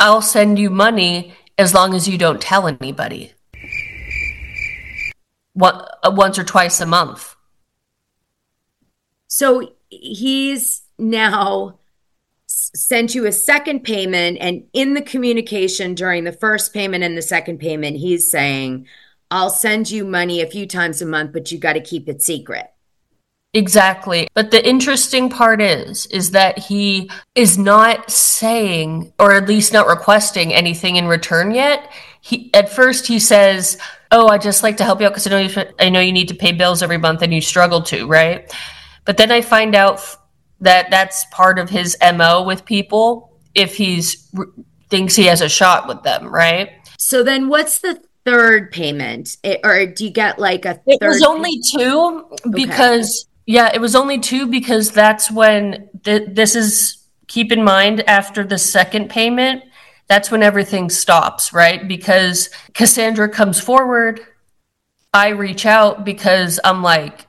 I'll 0.00 0.20
send 0.20 0.58
you 0.58 0.68
money 0.68 1.32
as 1.56 1.74
long 1.74 1.94
as 1.94 2.08
you 2.08 2.18
don't 2.18 2.42
tell 2.42 2.66
anybody. 2.66 3.34
What, 5.52 5.98
uh, 6.02 6.10
once 6.12 6.40
or 6.40 6.44
twice 6.44 6.80
a 6.80 6.86
month. 6.86 7.36
So 9.28 9.74
he's 9.88 10.82
now 10.98 11.78
sent 12.48 13.14
you 13.14 13.26
a 13.26 13.32
second 13.32 13.84
payment 13.84 14.38
and 14.40 14.64
in 14.72 14.94
the 14.94 15.02
communication 15.02 15.94
during 15.94 16.24
the 16.24 16.32
first 16.32 16.74
payment 16.74 17.04
and 17.04 17.16
the 17.16 17.22
second 17.22 17.58
payment 17.58 17.96
he's 17.96 18.28
saying 18.28 18.88
i'll 19.30 19.50
send 19.50 19.90
you 19.90 20.04
money 20.04 20.40
a 20.40 20.46
few 20.46 20.66
times 20.66 21.02
a 21.02 21.06
month 21.06 21.32
but 21.32 21.50
you 21.50 21.58
got 21.58 21.74
to 21.74 21.80
keep 21.80 22.08
it 22.08 22.22
secret 22.22 22.72
Exactly. 23.54 24.28
But 24.34 24.50
the 24.50 24.66
interesting 24.66 25.30
part 25.30 25.60
is 25.62 26.06
is 26.06 26.32
that 26.32 26.58
he 26.58 27.10
is 27.34 27.56
not 27.56 28.10
saying 28.10 29.12
or 29.18 29.32
at 29.32 29.48
least 29.48 29.72
not 29.72 29.86
requesting 29.86 30.52
anything 30.52 30.96
in 30.96 31.06
return 31.06 31.52
yet. 31.52 31.90
He 32.20 32.52
at 32.52 32.70
first 32.70 33.06
he 33.06 33.18
says, 33.18 33.78
"Oh, 34.12 34.28
I 34.28 34.36
just 34.36 34.62
like 34.62 34.76
to 34.78 34.84
help 34.84 35.00
you 35.00 35.06
out 35.06 35.10
because 35.10 35.26
I 35.26 35.30
know 35.30 35.38
you 35.38 35.72
I 35.80 35.88
know 35.88 36.00
you 36.00 36.12
need 36.12 36.28
to 36.28 36.34
pay 36.34 36.52
bills 36.52 36.82
every 36.82 36.98
month 36.98 37.22
and 37.22 37.32
you 37.32 37.40
struggle 37.40 37.80
to, 37.84 38.06
right?" 38.06 38.52
But 39.06 39.16
then 39.16 39.30
I 39.30 39.40
find 39.40 39.74
out 39.74 40.02
that 40.60 40.90
that's 40.90 41.24
part 41.30 41.58
of 41.58 41.70
his 41.70 41.96
MO 42.02 42.42
with 42.42 42.66
people 42.66 43.32
if 43.54 43.76
he's 43.76 44.30
thinks 44.90 45.16
he 45.16 45.24
has 45.24 45.40
a 45.40 45.48
shot 45.48 45.88
with 45.88 46.02
them, 46.02 46.26
right? 46.28 46.70
So 46.98 47.22
then 47.22 47.48
what's 47.48 47.78
the 47.78 48.02
third 48.30 48.72
payment? 48.72 49.36
It, 49.42 49.60
or 49.64 49.86
do 49.86 50.04
you 50.04 50.10
get 50.10 50.38
like 50.38 50.64
a 50.64 50.80
It 50.86 51.00
was 51.00 51.22
only 51.22 51.60
two 51.72 52.24
because 52.50 53.26
okay. 53.26 53.42
yeah, 53.46 53.70
it 53.74 53.80
was 53.80 53.94
only 53.94 54.18
two 54.18 54.46
because 54.46 54.90
that's 54.90 55.30
when 55.30 55.88
th- 56.04 56.30
this 56.32 56.54
is 56.54 56.98
keep 57.26 57.52
in 57.52 57.62
mind 57.62 58.08
after 58.08 58.44
the 58.44 58.58
second 58.58 59.10
payment, 59.10 59.62
that's 60.08 60.30
when 60.30 60.42
everything 60.42 60.90
stops, 60.90 61.52
right? 61.52 61.86
Because 61.86 62.50
Cassandra 62.74 63.28
comes 63.28 63.60
forward, 63.60 64.20
I 65.12 65.28
reach 65.28 65.66
out 65.66 66.04
because 66.04 66.58
I'm 66.64 66.82
like 66.82 67.26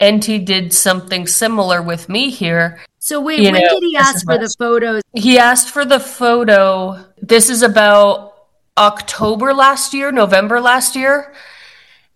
Enty 0.00 0.44
did 0.44 0.72
something 0.72 1.26
similar 1.26 1.82
with 1.82 2.08
me 2.08 2.30
here. 2.30 2.80
So 2.98 3.20
wait, 3.20 3.40
you 3.40 3.52
when 3.52 3.62
know, 3.62 3.80
did 3.80 3.82
he 3.82 3.96
ask 3.96 4.24
for 4.24 4.38
the 4.38 4.54
photos? 4.58 5.02
He 5.14 5.38
asked 5.38 5.70
for 5.70 5.84
the 5.84 6.00
photo. 6.00 7.04
This 7.22 7.48
is 7.48 7.62
about 7.62 8.35
October 8.78 9.54
last 9.54 9.94
year, 9.94 10.12
November 10.12 10.60
last 10.60 10.96
year. 10.96 11.32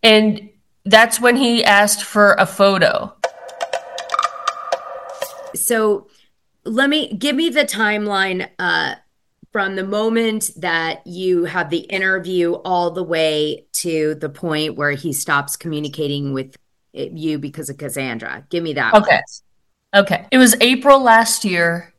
And 0.02 0.50
that's 0.84 1.20
when 1.20 1.36
he 1.36 1.64
asked 1.64 2.02
for 2.04 2.34
a 2.34 2.46
photo. 2.46 3.14
So 5.54 6.08
let 6.64 6.90
me 6.90 7.12
give 7.14 7.36
me 7.36 7.48
the 7.48 7.64
timeline 7.64 8.48
uh, 8.58 8.94
from 9.52 9.76
the 9.76 9.84
moment 9.84 10.50
that 10.56 11.06
you 11.06 11.44
have 11.44 11.70
the 11.70 11.78
interview 11.78 12.52
all 12.52 12.90
the 12.90 13.02
way 13.02 13.66
to 13.72 14.14
the 14.16 14.28
point 14.28 14.76
where 14.76 14.92
he 14.92 15.12
stops 15.12 15.56
communicating 15.56 16.32
with 16.32 16.56
you 16.92 17.38
because 17.38 17.68
of 17.68 17.78
Cassandra. 17.78 18.44
Give 18.48 18.62
me 18.62 18.74
that. 18.74 18.94
Okay. 18.94 19.20
One. 19.92 20.02
Okay. 20.02 20.26
It 20.30 20.38
was 20.38 20.56
April 20.60 21.00
last 21.00 21.44
year, 21.44 21.92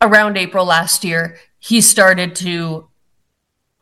around 0.00 0.36
April 0.36 0.64
last 0.64 1.04
year, 1.04 1.38
he 1.58 1.80
started 1.80 2.34
to 2.36 2.85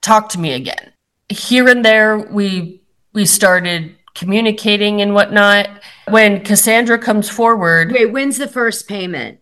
talk 0.04 0.28
to 0.30 0.38
me 0.38 0.52
again. 0.52 0.92
Here 1.28 1.68
and 1.68 1.84
there, 1.84 2.18
we 2.18 2.82
we 3.12 3.24
started 3.26 3.96
communicating 4.14 5.00
and 5.00 5.14
whatnot. 5.14 5.68
When 6.08 6.44
Cassandra 6.44 6.98
comes 6.98 7.28
forward, 7.28 7.92
wait, 7.92 8.12
when's 8.12 8.38
the 8.38 8.46
first 8.48 8.86
payment? 8.86 9.40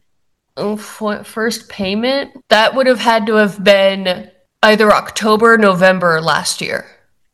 First 0.76 1.69
payment 1.69 2.31
that 2.49 2.75
would 2.75 2.87
have 2.87 3.00
had 3.00 3.26
to 3.26 3.35
have 3.35 3.62
been 3.64 4.31
either 4.62 4.92
October, 4.92 5.59
November 5.59 6.21
last 6.21 6.61
year. 6.61 6.87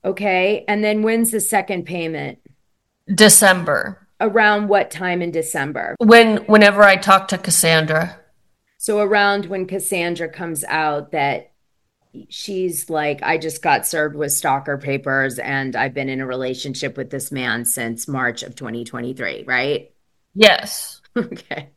Okay, 0.04 0.64
and 0.68 0.82
then 0.82 1.02
when's 1.02 1.30
the 1.30 1.40
second 1.40 1.84
payment? 1.84 2.38
December. 3.12 4.06
Around 4.20 4.68
what 4.68 4.90
time 4.90 5.20
in 5.20 5.30
December? 5.30 5.94
When 5.98 6.38
whenever 6.46 6.82
I 6.82 6.96
talk 6.96 7.28
to 7.28 7.38
Cassandra. 7.38 8.18
So 8.78 9.00
around 9.00 9.46
when 9.46 9.66
Cassandra 9.66 10.28
comes 10.28 10.64
out 10.64 11.10
that 11.10 11.52
she's 12.28 12.90
like 12.90 13.22
I 13.22 13.38
just 13.38 13.62
got 13.62 13.86
served 13.86 14.16
with 14.16 14.32
stalker 14.32 14.78
papers 14.78 15.38
and 15.38 15.76
I've 15.76 15.94
been 15.94 16.08
in 16.08 16.20
a 16.20 16.26
relationship 16.26 16.96
with 16.96 17.10
this 17.10 17.30
man 17.30 17.64
since 17.64 18.08
March 18.08 18.42
of 18.42 18.54
2023, 18.54 19.44
right? 19.46 19.92
Yes. 20.34 21.00
okay. 21.16 21.70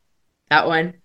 That 0.50 0.68
one? 0.68 0.96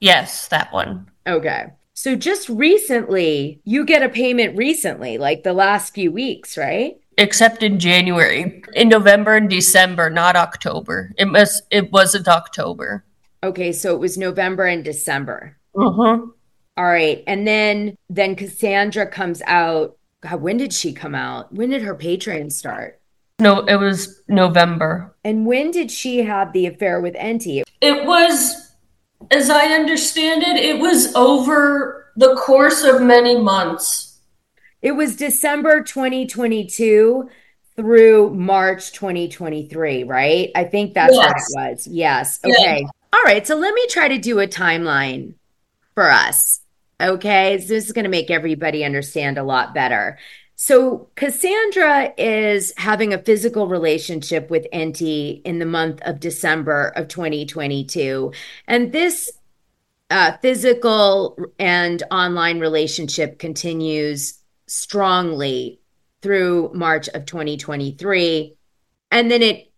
Yes, 0.00 0.48
that 0.48 0.72
one. 0.72 1.10
Okay. 1.26 1.66
So 1.94 2.16
just 2.16 2.48
recently, 2.48 3.60
you 3.64 3.84
get 3.84 4.02
a 4.02 4.08
payment 4.08 4.56
recently, 4.56 5.16
like 5.16 5.42
the 5.42 5.52
last 5.52 5.94
few 5.94 6.10
weeks, 6.10 6.56
right? 6.58 6.98
except 7.18 7.62
in 7.62 7.78
January. 7.78 8.62
In 8.74 8.88
November 8.88 9.36
and 9.36 9.48
December, 9.48 10.10
not 10.10 10.36
October. 10.36 11.12
It 11.16 11.26
must 11.26 11.62
it 11.70 11.92
wasn't 11.92 12.28
October. 12.28 13.04
Okay, 13.42 13.72
so 13.72 13.94
it 13.94 14.00
was 14.00 14.16
November 14.16 14.64
and 14.64 14.84
December. 14.84 15.56
Uh-huh. 15.76 16.26
All 16.76 16.84
right. 16.84 17.22
And 17.26 17.46
then 17.46 17.96
then 18.10 18.36
Cassandra 18.36 19.06
comes 19.06 19.42
out. 19.46 19.96
God, 20.20 20.40
when 20.40 20.56
did 20.56 20.72
she 20.72 20.92
come 20.92 21.14
out? 21.14 21.52
When 21.52 21.70
did 21.70 21.82
her 21.82 21.94
Patreon 21.94 22.50
start? 22.50 23.00
No, 23.38 23.60
it 23.60 23.76
was 23.76 24.22
November. 24.28 25.14
And 25.24 25.46
when 25.46 25.70
did 25.70 25.90
she 25.90 26.18
have 26.18 26.52
the 26.52 26.66
affair 26.66 27.00
with 27.00 27.14
Enty? 27.14 27.62
It 27.80 28.04
was 28.06 28.72
as 29.30 29.50
I 29.50 29.66
understand 29.66 30.42
it, 30.42 30.56
it 30.56 30.78
was 30.78 31.14
over 31.14 32.12
the 32.16 32.34
course 32.36 32.82
of 32.84 33.02
many 33.02 33.38
months. 33.38 34.18
It 34.82 34.92
was 34.92 35.16
December 35.16 35.82
2022 35.82 37.30
through 37.76 38.34
March 38.34 38.92
2023, 38.92 40.04
right? 40.04 40.50
I 40.54 40.64
think 40.64 40.94
that's 40.94 41.14
yes. 41.14 41.50
what 41.52 41.66
it 41.66 41.70
was. 41.70 41.86
Yes. 41.86 42.40
Okay. 42.44 42.80
Yeah. 42.82 42.88
All 43.12 43.22
right. 43.24 43.46
So 43.46 43.56
let 43.56 43.74
me 43.74 43.86
try 43.88 44.08
to 44.08 44.18
do 44.18 44.40
a 44.40 44.46
timeline 44.46 45.34
for 45.94 46.10
us. 46.10 46.60
Okay. 47.00 47.58
So 47.58 47.68
this 47.68 47.86
is 47.86 47.92
going 47.92 48.04
to 48.04 48.10
make 48.10 48.30
everybody 48.30 48.84
understand 48.84 49.38
a 49.38 49.42
lot 49.42 49.74
better. 49.74 50.18
So 50.56 51.08
Cassandra 51.16 52.14
is 52.16 52.72
having 52.76 53.12
a 53.12 53.22
physical 53.22 53.66
relationship 53.66 54.50
with 54.50 54.66
Enty 54.72 55.42
in 55.44 55.58
the 55.58 55.66
month 55.66 56.00
of 56.02 56.20
December 56.20 56.92
of 56.94 57.08
2022. 57.08 58.32
And 58.68 58.92
this 58.92 59.32
uh, 60.10 60.36
physical 60.40 61.36
and 61.58 62.02
online 62.10 62.60
relationship 62.60 63.40
continues 63.40 64.34
strongly 64.68 65.80
through 66.22 66.70
March 66.72 67.08
of 67.08 67.26
2023. 67.26 68.56
And 69.10 69.30
then 69.30 69.42
it, 69.42 69.72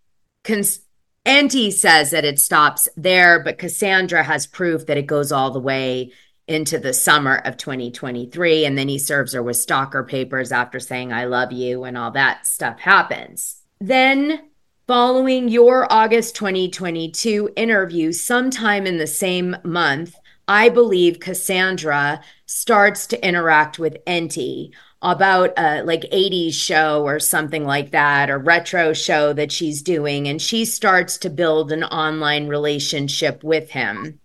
cons- 0.44 0.80
says 1.24 2.10
that 2.10 2.24
it 2.24 2.38
stops 2.38 2.88
there, 2.96 3.42
but 3.42 3.58
Cassandra 3.58 4.22
has 4.22 4.46
proof 4.46 4.86
that 4.86 4.98
it 4.98 5.06
goes 5.06 5.32
all 5.32 5.50
the 5.50 5.58
way 5.58 6.12
into 6.48 6.78
the 6.78 6.92
summer 6.92 7.36
of 7.44 7.56
2023. 7.56 8.64
And 8.64 8.78
then 8.78 8.88
he 8.88 8.98
serves 8.98 9.32
her 9.32 9.42
with 9.42 9.56
stalker 9.56 10.04
papers 10.04 10.52
after 10.52 10.78
saying, 10.78 11.12
I 11.12 11.24
love 11.24 11.52
you, 11.52 11.84
and 11.84 11.96
all 11.98 12.10
that 12.12 12.46
stuff 12.46 12.80
happens. 12.80 13.62
Then, 13.80 14.50
following 14.86 15.48
your 15.48 15.90
August 15.92 16.36
2022 16.36 17.50
interview, 17.56 18.12
sometime 18.12 18.86
in 18.86 18.98
the 18.98 19.06
same 19.06 19.56
month, 19.64 20.16
I 20.48 20.68
believe 20.68 21.18
Cassandra 21.18 22.22
starts 22.46 23.06
to 23.08 23.26
interact 23.26 23.78
with 23.78 24.04
Enty 24.06 24.70
about 25.02 25.52
a 25.58 25.82
like 25.82 26.02
80s 26.02 26.54
show 26.54 27.04
or 27.04 27.20
something 27.20 27.64
like 27.64 27.90
that 27.90 28.30
or 28.30 28.38
retro 28.38 28.92
show 28.92 29.32
that 29.32 29.52
she's 29.52 29.82
doing 29.82 30.26
and 30.26 30.40
she 30.40 30.64
starts 30.64 31.18
to 31.18 31.30
build 31.30 31.70
an 31.70 31.84
online 31.84 32.46
relationship 32.46 33.44
with 33.44 33.70
him. 33.70 34.18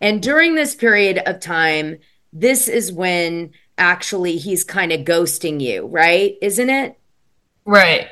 And 0.00 0.22
during 0.22 0.54
this 0.54 0.74
period 0.74 1.18
of 1.26 1.40
time, 1.40 1.98
this 2.32 2.68
is 2.68 2.92
when 2.92 3.52
actually 3.78 4.36
he's 4.36 4.64
kind 4.64 4.92
of 4.92 5.00
ghosting 5.00 5.60
you, 5.60 5.86
right? 5.86 6.36
Isn't 6.42 6.70
it? 6.70 6.98
Right. 7.64 8.08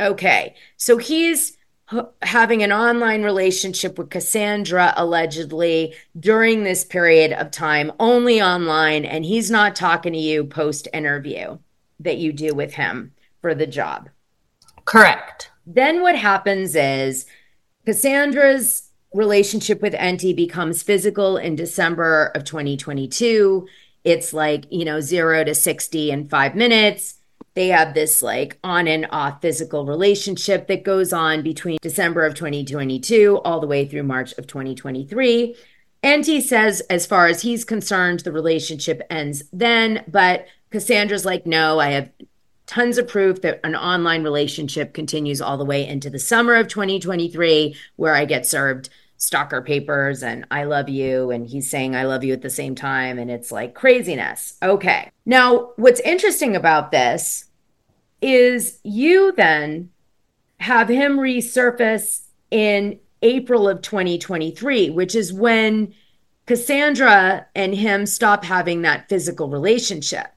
Okay. 0.00 0.54
So 0.76 0.98
he's 0.98 1.56
h- 1.92 2.04
having 2.22 2.62
an 2.62 2.72
online 2.72 3.22
relationship 3.22 3.98
with 3.98 4.10
Cassandra 4.10 4.94
allegedly 4.96 5.94
during 6.18 6.64
this 6.64 6.84
period 6.84 7.32
of 7.32 7.50
time, 7.50 7.92
only 7.98 8.40
online, 8.40 9.04
and 9.04 9.24
he's 9.24 9.50
not 9.50 9.76
talking 9.76 10.12
to 10.12 10.18
you 10.18 10.44
post 10.44 10.88
interview 10.92 11.58
that 12.00 12.18
you 12.18 12.32
do 12.32 12.54
with 12.54 12.74
him 12.74 13.12
for 13.40 13.54
the 13.54 13.66
job. 13.66 14.08
Correct. 14.84 15.50
Then 15.66 16.00
what 16.00 16.16
happens 16.16 16.74
is 16.74 17.26
Cassandra's 17.84 18.87
relationship 19.12 19.80
with 19.80 19.94
Enty 19.94 20.34
becomes 20.34 20.82
physical 20.82 21.36
in 21.36 21.56
December 21.56 22.26
of 22.34 22.44
2022. 22.44 23.66
It's 24.04 24.32
like, 24.32 24.64
you 24.70 24.84
know, 24.84 25.00
zero 25.00 25.44
to 25.44 25.54
60 25.54 26.10
in 26.10 26.28
five 26.28 26.54
minutes. 26.54 27.14
They 27.54 27.68
have 27.68 27.94
this 27.94 28.22
like 28.22 28.58
on 28.62 28.86
and 28.86 29.06
off 29.10 29.40
physical 29.42 29.84
relationship 29.84 30.68
that 30.68 30.84
goes 30.84 31.12
on 31.12 31.42
between 31.42 31.78
December 31.82 32.24
of 32.24 32.34
2022 32.34 33.40
all 33.44 33.60
the 33.60 33.66
way 33.66 33.86
through 33.86 34.04
March 34.04 34.32
of 34.38 34.46
2023. 34.46 35.56
Enty 36.04 36.40
says, 36.40 36.80
as 36.82 37.06
far 37.06 37.26
as 37.26 37.42
he's 37.42 37.64
concerned, 37.64 38.20
the 38.20 38.30
relationship 38.30 39.02
ends 39.10 39.42
then. 39.52 40.04
But 40.06 40.46
Cassandra's 40.70 41.24
like, 41.24 41.46
no, 41.46 41.80
I 41.80 41.88
have 41.90 42.10
tons 42.68 42.98
of 42.98 43.08
proof 43.08 43.40
that 43.40 43.58
an 43.64 43.74
online 43.74 44.22
relationship 44.22 44.92
continues 44.94 45.40
all 45.40 45.56
the 45.56 45.64
way 45.64 45.84
into 45.84 46.10
the 46.10 46.18
summer 46.18 46.54
of 46.54 46.68
2023, 46.68 47.74
where 47.96 48.14
I 48.14 48.24
get 48.26 48.46
served 48.46 48.90
stalker 49.16 49.60
papers 49.60 50.22
and 50.22 50.44
I 50.50 50.62
love 50.64 50.88
you. 50.88 51.32
And 51.32 51.46
he's 51.46 51.68
saying 51.68 51.96
I 51.96 52.04
love 52.04 52.22
you 52.22 52.32
at 52.32 52.42
the 52.42 52.50
same 52.50 52.76
time. 52.76 53.18
And 53.18 53.30
it's 53.30 53.50
like 53.50 53.74
craziness. 53.74 54.56
Okay. 54.62 55.10
Now, 55.26 55.72
what's 55.76 56.00
interesting 56.00 56.54
about 56.54 56.92
this 56.92 57.46
is 58.22 58.78
you 58.84 59.32
then 59.32 59.90
have 60.60 60.88
him 60.88 61.18
resurface 61.18 62.22
in 62.50 63.00
April 63.22 63.68
of 63.68 63.82
2023, 63.82 64.90
which 64.90 65.14
is 65.14 65.32
when 65.32 65.94
Cassandra 66.46 67.46
and 67.54 67.74
him 67.74 68.06
stop 68.06 68.44
having 68.44 68.82
that 68.82 69.08
physical 69.08 69.48
relationship. 69.48 70.28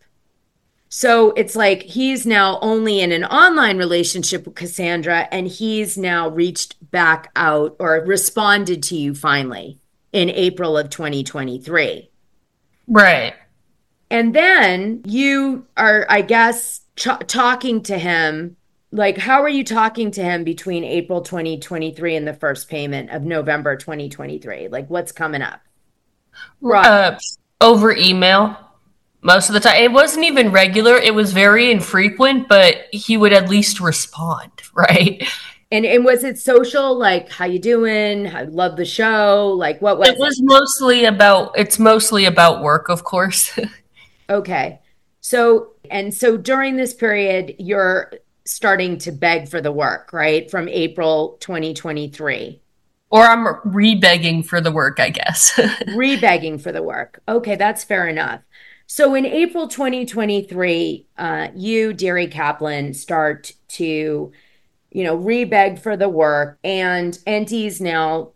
So 0.94 1.32
it's 1.38 1.56
like 1.56 1.84
he's 1.84 2.26
now 2.26 2.60
only 2.62 3.00
in 3.00 3.14
an 3.14 3.24
online 3.24 3.78
relationship 3.78 4.46
with 4.46 4.56
Cassandra, 4.56 5.26
and 5.32 5.48
he's 5.48 5.98
now 5.98 6.28
reached 6.28 6.76
back 6.92 7.32
out 7.34 7.78
or 7.80 8.04
responded 8.06 8.84
to 8.84 8.98
you 8.98 9.16
finally 9.16 9.80
in 10.12 10.30
April 10.30 10.78
of 10.78 10.90
2023. 10.90 12.12
Right. 12.90 13.34
And 14.10 14.36
then 14.36 15.04
you 15.06 15.66
are, 15.78 16.06
I 16.10 16.24
guess, 16.24 16.82
ch- 16.98 17.08
talking 17.26 17.84
to 17.84 17.98
him. 17.98 18.58
Like, 18.92 19.18
how 19.18 19.44
are 19.44 19.50
you 19.50 19.64
talking 19.64 20.12
to 20.12 20.22
him 20.22 20.44
between 20.44 20.84
April 20.84 21.22
2023 21.22 22.18
and 22.18 22.28
the 22.28 22.34
first 22.34 22.68
payment 22.68 23.12
of 23.12 23.24
November 23.24 23.78
2023? 23.78 24.68
Like, 24.68 24.90
what's 24.90 25.14
coming 25.14 25.42
up? 25.42 25.62
Right. 26.60 26.86
Uh, 26.86 27.18
over 27.62 27.96
email 27.96 28.58
most 29.22 29.50
of 29.50 29.54
the 29.54 29.60
time. 29.60 29.82
It 29.82 29.92
wasn't 29.92 30.26
even 30.26 30.52
regular. 30.52 30.96
It 30.96 31.14
was 31.14 31.34
very 31.34 31.72
infrequent, 31.72 32.48
but 32.48 32.88
he 32.92 33.18
would 33.18 33.34
at 33.34 33.50
least 33.50 33.80
respond, 33.80 34.52
right? 34.74 35.24
And 35.72 35.86
and 35.86 36.04
was 36.04 36.24
it 36.24 36.38
social? 36.38 36.98
Like, 36.98 37.30
how 37.30 37.46
you 37.46 37.60
doing? 37.60 38.28
I 38.28 38.44
love 38.44 38.76
the 38.76 38.86
show. 38.86 39.54
Like, 39.58 39.82
what 39.82 39.98
was 39.98 40.10
it? 40.10 40.20
Was 40.20 40.40
it? 40.40 40.46
mostly 40.46 41.06
about. 41.06 41.58
It's 41.58 41.80
mostly 41.80 42.26
about 42.26 42.62
work, 42.62 42.90
of 42.90 43.04
course. 43.04 43.58
okay, 44.30 44.82
so 45.22 45.72
and 45.90 46.14
so 46.14 46.36
during 46.36 46.76
this 46.76 46.94
period, 46.94 47.56
you're 47.58 48.12
starting 48.46 48.98
to 48.98 49.12
beg 49.12 49.48
for 49.48 49.62
the 49.62 49.72
work, 49.72 50.12
right? 50.12 50.50
From 50.52 50.68
April 50.68 51.38
2023. 51.40 52.62
Or 53.10 53.24
I'm 53.24 53.48
re-begging 53.66 54.44
for 54.44 54.62
the 54.62 54.72
work, 54.72 55.00
I 55.00 55.10
guess. 55.10 55.60
re-begging 55.96 56.58
for 56.58 56.72
the 56.72 56.82
work. 56.82 57.22
Okay, 57.28 57.56
that's 57.56 57.84
fair 57.84 58.08
enough. 58.08 58.42
So 58.94 59.16
in 59.16 59.26
April 59.26 59.70
2023, 59.70 61.08
uh, 61.18 61.48
you, 61.56 61.94
Dearie 61.94 62.28
Kaplan, 62.28 62.94
start 62.94 63.54
to, 63.70 64.34
you 64.92 65.04
know, 65.06 65.18
rebeg 65.18 65.80
for 65.80 65.96
the 65.96 66.10
work, 66.10 66.60
and 66.62 67.18
Enty's 67.26 67.80
now 67.80 68.32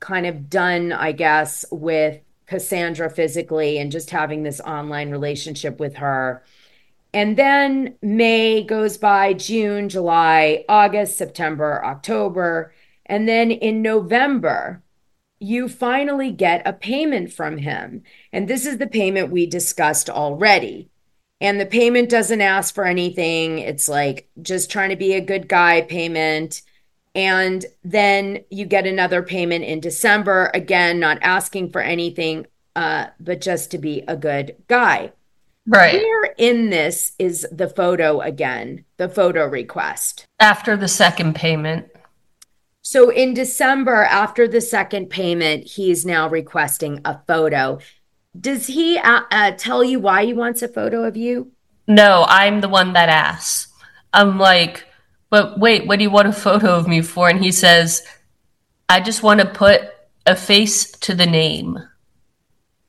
kind 0.00 0.26
of 0.26 0.50
done, 0.50 0.92
I 0.92 1.12
guess, 1.12 1.64
with 1.70 2.20
Cassandra 2.44 3.08
physically 3.08 3.78
and 3.78 3.90
just 3.90 4.10
having 4.10 4.42
this 4.42 4.60
online 4.60 5.10
relationship 5.10 5.80
with 5.80 5.94
her. 5.94 6.44
And 7.14 7.38
then 7.38 7.94
May 8.02 8.62
goes 8.62 8.98
by, 8.98 9.32
June, 9.32 9.88
July, 9.88 10.66
August, 10.68 11.16
September, 11.16 11.82
October. 11.82 12.74
And 13.06 13.26
then 13.26 13.50
in 13.50 13.80
November, 13.80 14.83
you 15.38 15.68
finally 15.68 16.30
get 16.30 16.66
a 16.66 16.72
payment 16.72 17.32
from 17.32 17.58
him. 17.58 18.02
And 18.32 18.48
this 18.48 18.66
is 18.66 18.78
the 18.78 18.86
payment 18.86 19.30
we 19.30 19.46
discussed 19.46 20.08
already. 20.08 20.90
And 21.40 21.60
the 21.60 21.66
payment 21.66 22.08
doesn't 22.08 22.40
ask 22.40 22.74
for 22.74 22.84
anything. 22.84 23.58
It's 23.58 23.88
like 23.88 24.28
just 24.40 24.70
trying 24.70 24.90
to 24.90 24.96
be 24.96 25.14
a 25.14 25.20
good 25.20 25.48
guy 25.48 25.82
payment. 25.82 26.62
And 27.14 27.64
then 27.82 28.44
you 28.50 28.64
get 28.64 28.86
another 28.86 29.22
payment 29.22 29.64
in 29.64 29.80
December, 29.80 30.50
again, 30.54 30.98
not 30.98 31.18
asking 31.22 31.70
for 31.70 31.80
anything, 31.80 32.46
uh, 32.74 33.06
but 33.20 33.40
just 33.40 33.70
to 33.72 33.78
be 33.78 34.02
a 34.08 34.16
good 34.16 34.56
guy. 34.68 35.12
Right. 35.66 35.94
Where 35.94 36.34
in 36.36 36.70
this 36.70 37.12
is 37.18 37.46
the 37.50 37.68
photo 37.68 38.20
again, 38.20 38.84
the 38.96 39.08
photo 39.08 39.46
request? 39.46 40.26
After 40.40 40.76
the 40.76 40.88
second 40.88 41.34
payment. 41.34 41.88
So 42.86 43.08
in 43.08 43.32
December, 43.32 44.04
after 44.04 44.46
the 44.46 44.60
second 44.60 45.08
payment, 45.08 45.64
he's 45.64 46.04
now 46.04 46.28
requesting 46.28 47.00
a 47.06 47.18
photo. 47.26 47.78
Does 48.38 48.66
he 48.66 48.98
uh, 48.98 49.22
uh, 49.30 49.52
tell 49.52 49.82
you 49.82 49.98
why 49.98 50.26
he 50.26 50.34
wants 50.34 50.60
a 50.60 50.68
photo 50.68 51.04
of 51.04 51.16
you? 51.16 51.50
No, 51.88 52.26
I'm 52.28 52.60
the 52.60 52.68
one 52.68 52.92
that 52.92 53.08
asks. 53.08 53.72
I'm 54.12 54.38
like, 54.38 54.84
but 55.30 55.58
wait, 55.58 55.86
what 55.86 55.98
do 55.98 56.02
you 56.02 56.10
want 56.10 56.28
a 56.28 56.32
photo 56.32 56.76
of 56.76 56.86
me 56.86 57.00
for? 57.00 57.30
And 57.30 57.42
he 57.42 57.52
says, 57.52 58.06
I 58.86 59.00
just 59.00 59.22
want 59.22 59.40
to 59.40 59.46
put 59.46 59.80
a 60.26 60.36
face 60.36 60.90
to 60.90 61.14
the 61.14 61.26
name. 61.26 61.78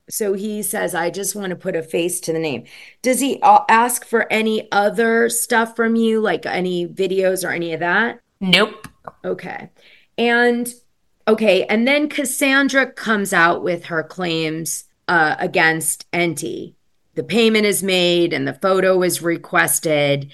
So 0.09 0.33
he 0.33 0.61
says, 0.61 0.93
I 0.93 1.09
just 1.09 1.37
want 1.37 1.51
to 1.51 1.55
put 1.55 1.77
a 1.77 1.81
face 1.81 2.19
to 2.21 2.33
the 2.33 2.39
name. 2.39 2.65
Does 3.01 3.21
he 3.21 3.39
uh, 3.41 3.61
ask 3.69 4.05
for 4.05 4.31
any 4.31 4.69
other 4.73 5.29
stuff 5.29 5.73
from 5.73 5.95
you, 5.95 6.19
like 6.19 6.45
any 6.45 6.85
videos 6.85 7.47
or 7.47 7.51
any 7.51 7.71
of 7.71 7.79
that? 7.79 8.19
Nope. 8.41 8.84
Okay. 9.23 9.69
And 10.17 10.73
okay, 11.27 11.65
and 11.65 11.87
then 11.87 12.09
Cassandra 12.09 12.91
comes 12.91 13.33
out 13.33 13.63
with 13.63 13.85
her 13.85 14.03
claims 14.03 14.85
uh, 15.07 15.35
against 15.39 16.09
Enty. 16.11 16.73
The 17.15 17.23
payment 17.23 17.65
is 17.65 17.81
made 17.81 18.33
and 18.33 18.47
the 18.47 18.53
photo 18.53 19.01
is 19.01 19.21
requested. 19.21 20.31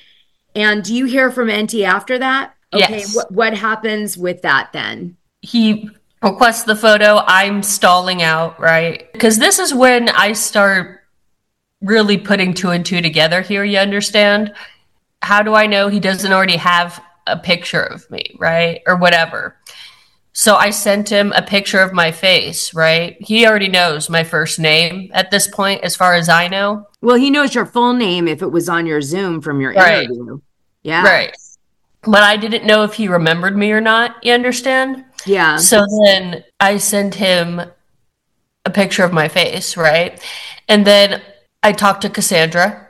And 0.55 0.83
do 0.83 0.93
you 0.93 1.05
hear 1.05 1.31
from 1.31 1.47
Enty 1.47 1.85
after 1.85 2.17
that? 2.17 2.55
Okay, 2.73 2.99
yes. 2.99 3.15
Wh- 3.15 3.31
what 3.31 3.55
happens 3.55 4.17
with 4.17 4.41
that 4.41 4.71
then? 4.73 5.17
He 5.41 5.89
requests 6.21 6.63
the 6.63 6.75
photo. 6.75 7.21
I'm 7.25 7.63
stalling 7.63 8.21
out, 8.21 8.59
right? 8.59 9.11
Because 9.13 9.37
this 9.37 9.59
is 9.59 9.73
when 9.73 10.09
I 10.09 10.33
start 10.33 11.01
really 11.81 12.17
putting 12.17 12.53
two 12.53 12.69
and 12.69 12.85
two 12.85 13.01
together 13.01 13.41
here. 13.41 13.63
You 13.63 13.79
understand? 13.79 14.53
How 15.21 15.43
do 15.43 15.53
I 15.53 15.67
know 15.67 15.87
he 15.87 15.99
doesn't 15.99 16.31
already 16.31 16.57
have 16.57 17.01
a 17.27 17.37
picture 17.37 17.81
of 17.81 18.09
me, 18.09 18.35
right? 18.39 18.81
Or 18.87 18.95
whatever. 18.95 19.57
So 20.33 20.55
I 20.55 20.69
sent 20.69 21.09
him 21.09 21.33
a 21.35 21.41
picture 21.41 21.81
of 21.81 21.91
my 21.91 22.11
face, 22.11 22.73
right? 22.73 23.17
He 23.19 23.45
already 23.45 23.67
knows 23.67 24.09
my 24.09 24.23
first 24.23 24.59
name 24.59 25.11
at 25.13 25.29
this 25.29 25.47
point, 25.47 25.83
as 25.83 25.95
far 25.95 26.13
as 26.13 26.29
I 26.29 26.47
know. 26.47 26.87
Well, 27.01 27.17
he 27.17 27.29
knows 27.29 27.53
your 27.53 27.65
full 27.65 27.93
name 27.93 28.27
if 28.27 28.41
it 28.41 28.47
was 28.47 28.69
on 28.69 28.85
your 28.85 29.01
Zoom 29.01 29.41
from 29.41 29.59
your 29.59 29.73
right. 29.73 30.03
interview. 30.03 30.39
Yeah. 30.83 31.03
Right. 31.03 31.35
But 32.03 32.23
I 32.23 32.37
didn't 32.37 32.65
know 32.65 32.83
if 32.83 32.93
he 32.93 33.07
remembered 33.07 33.57
me 33.57 33.71
or 33.71 33.81
not. 33.81 34.23
You 34.23 34.33
understand? 34.33 35.03
Yeah. 35.25 35.57
So 35.57 35.85
then 36.05 36.43
I 36.59 36.77
sent 36.77 37.13
him 37.13 37.61
a 38.65 38.69
picture 38.69 39.03
of 39.03 39.11
my 39.11 39.27
face, 39.27 39.75
right? 39.75 40.19
And 40.67 40.87
then 40.87 41.21
I 41.61 41.73
talked 41.73 42.01
to 42.03 42.09
Cassandra. 42.09 42.89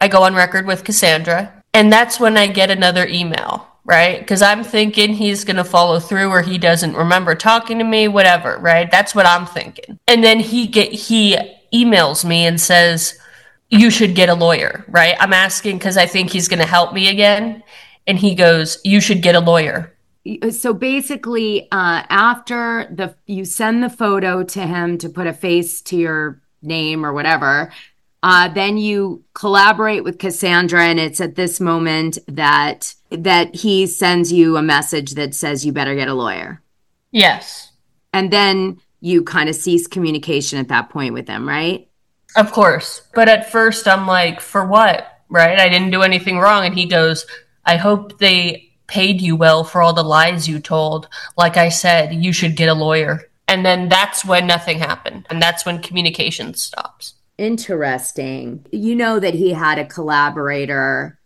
I 0.00 0.08
go 0.08 0.22
on 0.22 0.34
record 0.34 0.66
with 0.66 0.84
Cassandra. 0.84 1.55
And 1.76 1.92
that's 1.92 2.18
when 2.18 2.38
I 2.38 2.46
get 2.46 2.70
another 2.70 3.06
email, 3.06 3.68
right? 3.84 4.18
Because 4.18 4.40
I'm 4.40 4.64
thinking 4.64 5.12
he's 5.12 5.44
going 5.44 5.58
to 5.58 5.64
follow 5.64 6.00
through 6.00 6.30
or 6.30 6.40
he 6.40 6.56
doesn't 6.56 6.96
remember 6.96 7.34
talking 7.34 7.76
to 7.80 7.84
me, 7.84 8.08
whatever, 8.08 8.56
right? 8.56 8.90
That's 8.90 9.14
what 9.14 9.26
I'm 9.26 9.44
thinking. 9.44 9.98
And 10.08 10.24
then 10.24 10.40
he 10.40 10.66
get 10.68 10.90
he 10.90 11.36
emails 11.74 12.24
me 12.24 12.46
and 12.46 12.58
says, 12.58 13.18
you 13.68 13.90
should 13.90 14.14
get 14.14 14.30
a 14.30 14.34
lawyer, 14.34 14.86
right? 14.88 15.16
I'm 15.20 15.34
asking 15.34 15.76
because 15.76 15.98
I 15.98 16.06
think 16.06 16.30
he's 16.30 16.48
going 16.48 16.60
to 16.60 16.66
help 16.66 16.94
me 16.94 17.10
again. 17.10 17.62
And 18.06 18.18
he 18.18 18.34
goes, 18.34 18.78
you 18.82 18.98
should 18.98 19.20
get 19.20 19.34
a 19.34 19.40
lawyer. 19.40 19.92
So 20.50 20.72
basically, 20.72 21.70
uh, 21.72 22.04
after 22.08 22.88
the 22.90 23.14
you 23.26 23.44
send 23.44 23.84
the 23.84 23.90
photo 23.90 24.42
to 24.42 24.66
him 24.66 24.96
to 24.96 25.10
put 25.10 25.26
a 25.26 25.34
face 25.34 25.82
to 25.82 25.96
your 25.98 26.40
name 26.62 27.04
or 27.04 27.12
whatever, 27.12 27.70
uh, 28.26 28.48
then 28.48 28.76
you 28.76 29.22
collaborate 29.34 30.02
with 30.02 30.18
Cassandra, 30.18 30.82
and 30.82 30.98
it's 30.98 31.20
at 31.20 31.36
this 31.36 31.60
moment 31.60 32.18
that 32.26 32.92
that 33.10 33.54
he 33.54 33.86
sends 33.86 34.32
you 34.32 34.56
a 34.56 34.62
message 34.62 35.12
that 35.12 35.32
says 35.32 35.64
you 35.64 35.70
better 35.70 35.94
get 35.94 36.08
a 36.08 36.14
lawyer. 36.14 36.60
Yes. 37.12 37.70
And 38.12 38.32
then 38.32 38.80
you 39.00 39.22
kind 39.22 39.48
of 39.48 39.54
cease 39.54 39.86
communication 39.86 40.58
at 40.58 40.66
that 40.68 40.90
point 40.90 41.14
with 41.14 41.26
them, 41.26 41.46
right? 41.46 41.88
Of 42.34 42.50
course. 42.50 43.02
But 43.14 43.28
at 43.28 43.52
first, 43.52 43.86
I'm 43.86 44.08
like, 44.08 44.40
for 44.40 44.66
what? 44.66 45.06
Right? 45.28 45.60
I 45.60 45.68
didn't 45.68 45.92
do 45.92 46.02
anything 46.02 46.40
wrong. 46.40 46.64
And 46.64 46.74
he 46.74 46.86
goes, 46.86 47.26
I 47.64 47.76
hope 47.76 48.18
they 48.18 48.72
paid 48.88 49.20
you 49.20 49.36
well 49.36 49.62
for 49.62 49.82
all 49.82 49.92
the 49.92 50.02
lies 50.02 50.48
you 50.48 50.58
told. 50.58 51.08
Like 51.36 51.56
I 51.56 51.68
said, 51.68 52.12
you 52.12 52.32
should 52.32 52.56
get 52.56 52.68
a 52.68 52.74
lawyer. 52.74 53.30
And 53.46 53.64
then 53.64 53.88
that's 53.88 54.24
when 54.24 54.48
nothing 54.48 54.80
happened. 54.80 55.28
And 55.30 55.40
that's 55.40 55.64
when 55.64 55.80
communication 55.80 56.54
stops. 56.54 57.14
Interesting. 57.38 58.66
You 58.70 58.94
know 58.94 59.18
that 59.18 59.34
he 59.34 59.52
had 59.52 59.78
a 59.78 59.84
collaborator 59.84 61.18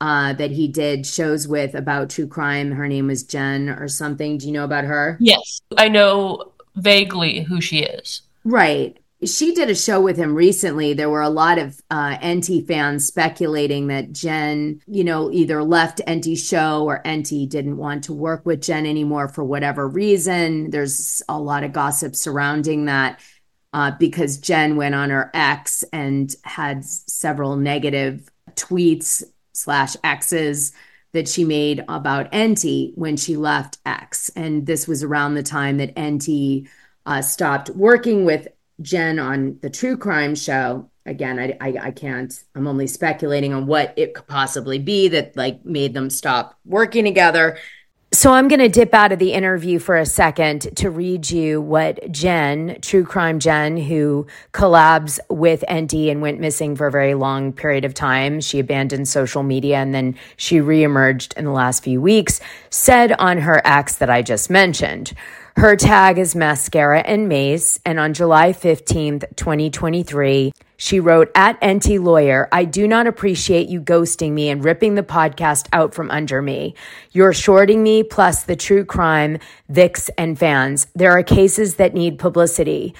uh, 0.00 0.32
that 0.32 0.50
he 0.50 0.66
did 0.66 1.06
shows 1.06 1.46
with 1.46 1.74
about 1.74 2.10
true 2.10 2.26
crime. 2.26 2.72
Her 2.72 2.88
name 2.88 3.06
was 3.06 3.22
Jen 3.22 3.68
or 3.68 3.86
something. 3.86 4.38
Do 4.38 4.46
you 4.46 4.52
know 4.52 4.64
about 4.64 4.84
her? 4.84 5.16
Yes. 5.20 5.60
I 5.76 5.88
know 5.88 6.52
vaguely 6.74 7.42
who 7.42 7.60
she 7.60 7.78
is. 7.78 8.22
Right. 8.44 8.98
She 9.24 9.54
did 9.54 9.70
a 9.70 9.76
show 9.76 10.00
with 10.00 10.16
him 10.16 10.34
recently. 10.34 10.94
There 10.94 11.08
were 11.08 11.22
a 11.22 11.28
lot 11.28 11.58
of 11.58 11.80
uh, 11.88 12.18
Enty 12.18 12.66
fans 12.66 13.06
speculating 13.06 13.86
that 13.86 14.12
Jen, 14.12 14.80
you 14.88 15.04
know, 15.04 15.30
either 15.30 15.62
left 15.62 16.00
Enty 16.08 16.36
show 16.36 16.84
or 16.84 17.00
Enty 17.04 17.48
didn't 17.48 17.76
want 17.76 18.02
to 18.04 18.12
work 18.12 18.44
with 18.44 18.62
Jen 18.62 18.84
anymore 18.84 19.28
for 19.28 19.44
whatever 19.44 19.86
reason. 19.86 20.70
There's 20.70 21.22
a 21.28 21.38
lot 21.38 21.62
of 21.62 21.72
gossip 21.72 22.16
surrounding 22.16 22.86
that 22.86 23.20
uh, 23.72 23.92
because 23.98 24.38
Jen 24.38 24.76
went 24.76 24.94
on 24.94 25.10
her 25.10 25.30
ex 25.34 25.84
and 25.92 26.34
had 26.44 26.84
several 26.84 27.56
negative 27.56 28.28
tweets 28.54 29.22
slash 29.52 29.96
X's 30.04 30.72
that 31.12 31.28
she 31.28 31.44
made 31.44 31.84
about 31.88 32.30
Enty 32.32 32.92
when 32.96 33.16
she 33.16 33.36
left 33.36 33.78
X. 33.84 34.30
And 34.30 34.66
this 34.66 34.88
was 34.88 35.02
around 35.02 35.34
the 35.34 35.42
time 35.42 35.76
that 35.78 35.94
Enty 35.94 36.68
uh, 37.04 37.22
stopped 37.22 37.70
working 37.70 38.24
with 38.24 38.48
Jen 38.80 39.18
on 39.18 39.58
the 39.60 39.70
true 39.70 39.96
crime 39.96 40.34
show. 40.34 40.90
Again, 41.04 41.38
I, 41.38 41.56
I, 41.60 41.86
I 41.86 41.90
can't, 41.90 42.32
I'm 42.54 42.66
only 42.66 42.86
speculating 42.86 43.52
on 43.52 43.66
what 43.66 43.92
it 43.96 44.14
could 44.14 44.26
possibly 44.26 44.78
be 44.78 45.08
that 45.08 45.36
like 45.36 45.64
made 45.64 45.94
them 45.94 46.10
stop 46.10 46.58
working 46.64 47.04
together. 47.04 47.58
So 48.14 48.30
I'm 48.34 48.46
going 48.46 48.60
to 48.60 48.68
dip 48.68 48.92
out 48.92 49.10
of 49.10 49.18
the 49.18 49.32
interview 49.32 49.78
for 49.78 49.96
a 49.96 50.04
second 50.04 50.76
to 50.76 50.90
read 50.90 51.30
you 51.30 51.62
what 51.62 52.12
Jen, 52.12 52.76
True 52.82 53.06
Crime 53.06 53.38
Jen, 53.38 53.78
who 53.78 54.26
collabs 54.52 55.18
with 55.30 55.64
Enty 55.66 56.10
and 56.10 56.20
went 56.20 56.38
missing 56.38 56.76
for 56.76 56.86
a 56.86 56.90
very 56.90 57.14
long 57.14 57.54
period 57.54 57.86
of 57.86 57.94
time. 57.94 58.42
She 58.42 58.58
abandoned 58.58 59.08
social 59.08 59.42
media 59.42 59.78
and 59.78 59.94
then 59.94 60.18
she 60.36 60.58
reemerged 60.58 61.34
in 61.38 61.46
the 61.46 61.52
last 61.52 61.82
few 61.82 62.02
weeks, 62.02 62.38
said 62.68 63.12
on 63.12 63.38
her 63.38 63.62
ex 63.64 63.94
that 63.96 64.10
I 64.10 64.20
just 64.20 64.50
mentioned. 64.50 65.14
Her 65.56 65.76
tag 65.76 66.18
is 66.18 66.34
mascara 66.34 67.00
and 67.00 67.28
mace. 67.28 67.78
And 67.84 68.00
on 68.00 68.14
July 68.14 68.52
15th, 68.52 69.36
2023, 69.36 70.52
she 70.76 70.98
wrote, 70.98 71.30
At 71.34 71.60
Enty 71.60 72.02
Lawyer, 72.02 72.48
I 72.50 72.64
do 72.64 72.88
not 72.88 73.06
appreciate 73.06 73.68
you 73.68 73.80
ghosting 73.80 74.32
me 74.32 74.48
and 74.48 74.64
ripping 74.64 74.94
the 74.94 75.02
podcast 75.02 75.68
out 75.72 75.94
from 75.94 76.10
under 76.10 76.42
me. 76.42 76.74
You're 77.12 77.32
shorting 77.32 77.82
me 77.82 78.02
plus 78.02 78.44
the 78.44 78.56
true 78.56 78.84
crime, 78.84 79.38
VIX, 79.68 80.08
and 80.18 80.38
fans. 80.38 80.86
There 80.94 81.12
are 81.12 81.22
cases 81.22 81.76
that 81.76 81.94
need 81.94 82.18
publicity 82.18 82.94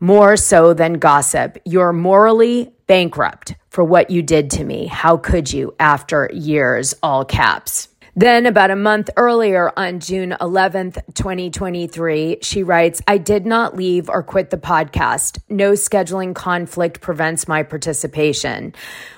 more 0.00 0.36
so 0.36 0.74
than 0.74 0.94
gossip. 0.94 1.58
You're 1.64 1.92
morally 1.92 2.72
bankrupt 2.88 3.54
for 3.70 3.84
what 3.84 4.10
you 4.10 4.20
did 4.20 4.50
to 4.50 4.64
me. 4.64 4.86
How 4.86 5.16
could 5.16 5.52
you 5.52 5.74
after 5.78 6.28
years, 6.34 6.94
all 7.02 7.24
caps? 7.24 7.88
Then, 8.14 8.44
about 8.44 8.70
a 8.70 8.76
month 8.76 9.08
earlier, 9.16 9.72
on 9.74 9.98
June 9.98 10.36
11th, 10.38 10.98
2023, 11.14 12.40
she 12.42 12.62
writes, 12.62 13.00
I 13.08 13.16
did 13.16 13.46
not 13.46 13.74
leave 13.74 14.10
or 14.10 14.22
quit 14.22 14.50
the 14.50 14.58
podcast. 14.58 15.38
No 15.48 15.72
scheduling 15.72 16.34
conflict 16.34 17.00
prevents 17.00 17.48
my 17.48 17.62
participation. 17.62 18.74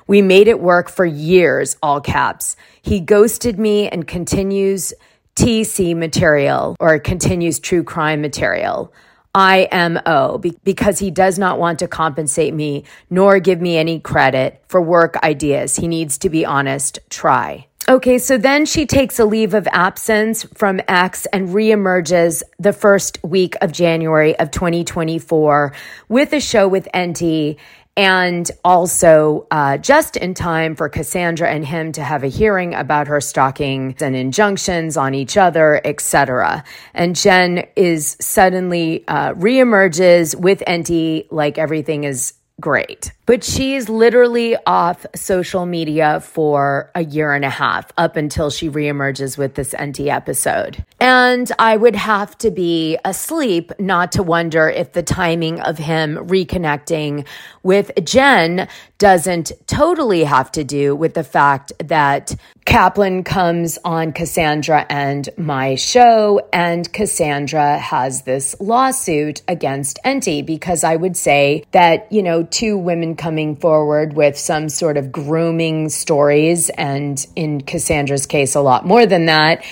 We 0.07 0.23
made 0.23 0.47
it 0.47 0.61
work 0.61 0.89
for 0.89 1.05
years, 1.05 1.77
all 1.83 2.01
caps. 2.01 2.55
He 2.83 3.01
ghosted 3.01 3.59
me 3.59 3.89
and 3.89 4.07
continues 4.07 4.95
TC 5.35 5.97
material 5.97 6.77
or 6.79 6.97
continues 7.01 7.59
true 7.59 7.83
crime 7.83 8.21
material. 8.21 8.93
IMO 9.35 10.39
because 10.63 11.01
he 11.01 11.11
does 11.11 11.41
not 11.41 11.59
want 11.59 11.81
to 11.81 11.89
compensate 11.89 12.55
me 12.55 12.85
nor 13.11 13.41
give 13.41 13.61
me 13.61 13.77
any 13.77 13.99
credit 13.99 14.63
for 14.69 14.81
work 14.81 15.17
ideas. 15.25 15.75
He 15.75 15.89
needs 15.89 16.19
to 16.19 16.31
be 16.31 16.47
honest. 16.47 17.01
Try. 17.11 17.67
Okay, 17.87 18.17
so 18.17 18.39
then 18.39 18.65
she 18.65 18.87
takes 18.87 19.19
a 19.19 19.27
leave 19.27 19.53
of 19.53 19.69
absence 19.71 20.45
from 20.55 20.81
X 20.89 21.27
and 21.27 21.51
reemerges 21.51 22.43
the 22.59 22.73
first 22.73 23.23
week 23.23 23.57
of 23.61 23.73
January 23.73 24.39
of 24.39 24.51
2024 24.51 25.75
with 26.09 26.33
a 26.33 26.41
show 26.41 26.67
with 26.67 26.89
Enty 26.95 27.59
and 27.95 28.51
also 28.65 29.47
uh, 29.51 29.77
just 29.77 30.17
in 30.17 30.33
time 30.33 30.75
for 30.77 30.89
Cassandra 30.89 31.51
and 31.51 31.65
him 31.65 31.93
to 31.93 32.03
have 32.03 32.25
a 32.25 32.29
hearing 32.29 32.73
about 32.75 33.07
her 33.07 33.21
stalking 33.21 33.95
and 34.01 34.17
injunctions 34.17 34.97
on 34.97 35.15
each 35.15 35.37
other, 35.37 35.81
etc. 35.85 36.65
And 36.95 37.15
Jen 37.15 37.67
is 37.77 38.17
suddenly 38.19 39.07
uh, 39.07 39.35
reemerges 39.35 40.35
with 40.35 40.61
Enty 40.67 41.27
like 41.31 41.59
everything 41.59 42.05
is 42.05 42.33
great. 42.61 43.13
But 43.27 43.43
she's 43.43 43.89
literally 43.89 44.57
off 44.67 45.07
social 45.15 45.65
media 45.65 46.21
for 46.21 46.91
a 46.95 47.05
year 47.05 47.33
and 47.33 47.45
a 47.45 47.51
half 47.51 47.91
up 47.97 48.17
until 48.17 48.51
she 48.51 48.69
reemerges 48.69 49.39
with 49.39 49.55
this 49.55 49.73
Enty 49.73 50.09
episode. 50.09 50.85
And 51.01 51.51
I 51.59 51.77
would 51.77 51.97
have 51.97 52.37
to 52.39 52.51
be 52.51 52.99
asleep 53.05 53.73
not 53.79 54.13
to 54.13 54.23
wonder 54.23 54.69
if 54.69 54.93
the 54.93 55.03
timing 55.03 55.61
of 55.61 55.79
him 55.79 56.17
reconnecting 56.17 57.27
with 57.63 57.91
Jen 58.05 58.69
doesn't 58.99 59.53
totally 59.67 60.25
have 60.25 60.53
to 60.53 60.65
do 60.65 60.95
with 60.95 61.15
the 61.15 61.25
fact 61.25 61.73
that 61.79 62.35
Kaplan 62.65 63.25
comes 63.25 63.79
on 63.85 64.13
Cassandra 64.13 64.87
and 64.89 65.29
my 65.37 65.75
show, 65.75 66.49
and 66.53 66.91
Cassandra 66.95 67.79
has 67.79 68.23
this 68.23 68.57
lawsuit 68.59 69.43
against 69.49 69.99
Enty 70.05 70.45
because 70.45 70.83
I 70.83 70.97
would 70.97 71.17
say 71.17 71.65
that, 71.73 72.11
you 72.11 72.23
know, 72.23 72.45
two 72.45 72.79
women 72.79 73.14
coming 73.17 73.57
forward 73.57 74.15
with 74.15 74.39
some 74.39 74.69
sort 74.69 74.97
of 74.97 75.13
grooming 75.13 75.89
stories, 75.89 76.71
and 76.71 77.25
in 77.37 77.61
Cassandra's 77.61 78.27
case, 78.27 78.55
a 78.55 78.61
lot 78.61 78.87
more 78.87 79.07
than 79.07 79.27
that. 79.27 79.65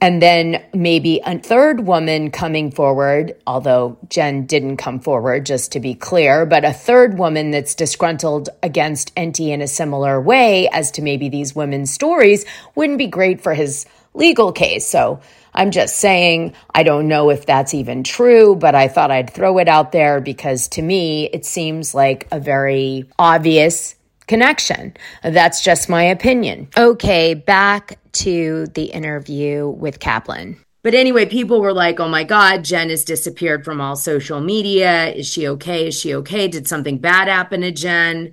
And 0.00 0.20
then 0.20 0.62
maybe 0.74 1.20
a 1.24 1.38
third 1.38 1.86
woman 1.86 2.30
coming 2.30 2.70
forward, 2.70 3.36
although 3.46 3.96
Jen 4.10 4.44
didn't 4.44 4.76
come 4.76 5.00
forward, 5.00 5.46
just 5.46 5.72
to 5.72 5.80
be 5.80 5.94
clear, 5.94 6.44
but 6.44 6.62
a 6.64 6.74
third 6.74 7.16
woman 7.16 7.52
that's 7.52 7.74
disgruntled 7.74 8.50
against 8.62 9.14
Enty 9.14 9.48
in 9.48 9.62
a 9.62 9.68
similar 9.68 10.20
way 10.20 10.68
as 10.68 10.90
to 10.92 11.02
maybe 11.02 11.30
these 11.30 11.54
women's 11.54 11.90
stories 11.90 12.44
wouldn't 12.74 12.98
be 12.98 13.06
great 13.06 13.40
for 13.40 13.54
his 13.54 13.86
legal 14.12 14.52
case. 14.52 14.86
So 14.86 15.20
I'm 15.54 15.70
just 15.70 15.96
saying, 15.96 16.54
I 16.74 16.82
don't 16.82 17.08
know 17.08 17.30
if 17.30 17.46
that's 17.46 17.74
even 17.74 18.02
true, 18.02 18.56
but 18.56 18.74
I 18.74 18.88
thought 18.88 19.10
I'd 19.10 19.30
throw 19.30 19.58
it 19.58 19.68
out 19.68 19.92
there 19.92 20.20
because 20.20 20.68
to 20.68 20.82
me, 20.82 21.28
it 21.32 21.44
seems 21.44 21.94
like 21.94 22.26
a 22.32 22.40
very 22.40 23.08
obvious 23.18 23.94
connection. 24.26 24.96
That's 25.22 25.62
just 25.62 25.88
my 25.88 26.02
opinion. 26.02 26.68
Okay, 26.76 27.34
back 27.34 27.98
to 28.12 28.66
the 28.74 28.84
interview 28.84 29.68
with 29.68 30.00
Kaplan. 30.00 30.58
But 30.82 30.94
anyway, 30.94 31.24
people 31.24 31.60
were 31.60 31.72
like, 31.72 31.98
oh 31.98 32.08
my 32.08 32.24
God, 32.24 32.62
Jen 32.62 32.90
has 32.90 33.04
disappeared 33.04 33.64
from 33.64 33.80
all 33.80 33.96
social 33.96 34.40
media. 34.40 35.06
Is 35.14 35.26
she 35.26 35.48
okay? 35.48 35.88
Is 35.88 35.98
she 35.98 36.14
okay? 36.16 36.46
Did 36.46 36.68
something 36.68 36.98
bad 36.98 37.28
happen 37.28 37.62
to 37.62 37.72
Jen? 37.72 38.32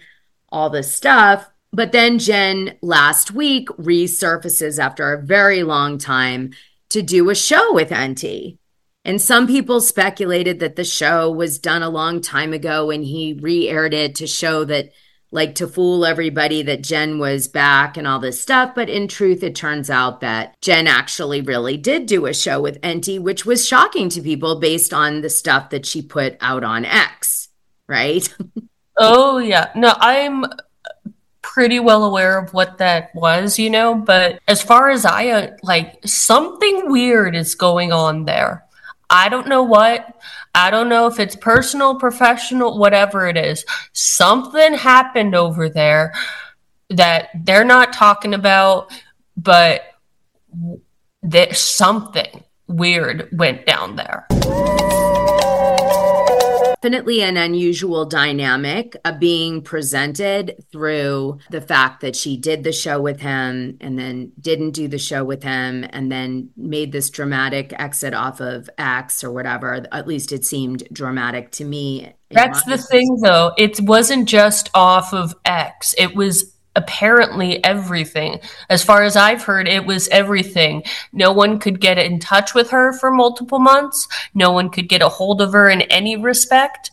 All 0.49 0.69
this 0.69 0.93
stuff. 0.93 1.49
But 1.71 1.93
then 1.93 2.19
Jen 2.19 2.77
last 2.81 3.31
week 3.31 3.69
resurfaces 3.69 4.77
after 4.79 5.13
a 5.13 5.21
very 5.21 5.63
long 5.63 5.97
time 5.97 6.51
to 6.91 7.01
do 7.01 7.30
a 7.30 7.36
show 7.36 7.73
with 7.73 7.89
Enty. 7.89 8.58
And 9.04 9.19
some 9.19 9.47
people 9.47 9.82
speculated 9.82 10.60
that 10.60 10.75
the 10.75 10.84
show 10.84 11.32
was 11.32 11.60
done 11.60 11.82
a 11.82 11.89
long 11.89 12.21
time 12.21 12.54
ago 12.54 12.91
and 12.91 13.04
he 13.04 13.38
re 13.41 13.67
aired 13.67 13.93
it 13.93 14.15
to 14.15 14.27
show 14.27 14.63
that, 14.65 14.91
like, 15.32 15.56
to 15.56 15.67
fool 15.67 16.06
everybody 16.06 16.62
that 16.62 16.84
Jen 16.84 17.17
was 17.17 17.47
back 17.47 17.97
and 17.97 18.06
all 18.06 18.19
this 18.19 18.39
stuff. 18.39 18.75
But 18.75 18.89
in 18.89 19.08
truth, 19.08 19.41
it 19.41 19.56
turns 19.56 19.89
out 19.89 20.21
that 20.21 20.62
Jen 20.62 20.86
actually 20.86 21.41
really 21.41 21.77
did 21.77 22.06
do 22.06 22.27
a 22.27 22.34
show 22.34 22.62
with 22.62 22.80
Enty, 22.82 23.19
which 23.19 23.45
was 23.45 23.67
shocking 23.67 24.10
to 24.10 24.21
people 24.21 24.60
based 24.60 24.93
on 24.93 25.21
the 25.21 25.30
stuff 25.30 25.71
that 25.71 25.86
she 25.86 26.04
put 26.04 26.38
out 26.39 26.63
on 26.63 26.86
X, 26.86 27.49
right? 27.88 28.32
Oh 28.97 29.39
yeah. 29.39 29.71
No, 29.75 29.95
I'm 29.99 30.45
pretty 31.51 31.81
well 31.81 32.05
aware 32.05 32.37
of 32.37 32.53
what 32.53 32.77
that 32.77 33.13
was, 33.13 33.59
you 33.59 33.69
know, 33.69 33.93
but 33.93 34.39
as 34.47 34.61
far 34.61 34.89
as 34.89 35.03
I 35.03 35.27
uh, 35.27 35.47
like 35.63 35.99
something 36.05 36.89
weird 36.89 37.35
is 37.35 37.55
going 37.55 37.91
on 37.91 38.23
there. 38.23 38.63
I 39.09 39.27
don't 39.27 39.49
know 39.49 39.63
what. 39.63 40.15
I 40.55 40.71
don't 40.71 40.87
know 40.87 41.07
if 41.07 41.19
it's 41.19 41.35
personal, 41.35 41.99
professional, 41.99 42.77
whatever 42.77 43.27
it 43.27 43.35
is. 43.35 43.65
Something 43.91 44.75
happened 44.75 45.35
over 45.35 45.67
there 45.67 46.13
that 46.89 47.27
they're 47.43 47.65
not 47.65 47.91
talking 47.91 48.33
about, 48.33 48.93
but 49.35 49.81
that 51.21 51.57
something 51.57 52.45
weird 52.67 53.27
went 53.33 53.65
down 53.65 53.97
there 53.97 54.25
definitely 56.82 57.22
an 57.22 57.38
unusual 57.38 58.06
dynamic 58.06 58.98
of 59.06 59.20
being 59.20 59.62
presented 59.62 60.56
through 60.72 61.38
the 61.52 61.62
fact 61.62 62.02
that 62.02 62.15
she 62.15 62.36
did 62.36 62.63
the 62.63 62.72
show 62.72 63.00
with 63.00 63.22
him 63.22 63.78
and 63.80 64.00
then 64.00 64.32
didn't 64.41 64.72
do 64.72 64.88
the 64.88 64.98
show 64.98 65.24
with 65.24 65.44
him 65.44 65.86
and 65.91 66.12
then 66.12 66.50
made 66.58 66.91
this 66.91 67.12
dramatic 67.12 67.72
exit 67.80 68.15
off 68.15 68.39
of 68.41 68.67
X 68.80 69.24
or 69.24 69.32
whatever. 69.32 69.86
At 69.91 70.08
least 70.08 70.32
it 70.32 70.44
seemed 70.44 70.84
dramatic 70.91 71.52
to 71.52 71.65
me. 71.65 72.13
That's 72.32 72.63
the 72.63 72.78
thing, 72.78 73.17
though. 73.22 73.54
It 73.58 73.80
wasn't 73.82 74.28
just 74.28 74.72
off 74.74 75.13
of 75.13 75.36
X, 75.46 75.94
it 76.00 76.15
was 76.15 76.56
apparently 76.75 77.63
everything. 77.63 78.39
As 78.69 78.84
far 78.84 79.03
as 79.03 79.15
I've 79.15 79.43
heard, 79.43 79.67
it 79.67 79.86
was 79.86 80.07
everything. 80.10 80.84
No 81.12 81.31
one 81.31 81.60
could 81.60 81.79
get 81.81 81.97
in 81.97 82.19
touch 82.19 82.53
with 82.53 82.69
her 82.71 82.93
for 82.93 83.12
multiple 83.12 83.60
months. 83.60 84.07
No 84.34 84.51
one 84.51 84.69
could 84.69 84.88
get 84.88 85.01
a 85.01 85.10
hold 85.10 85.41
of 85.41 85.53
her 85.53 85.69
in 85.69 85.81
any 85.84 86.15
respect 86.15 86.91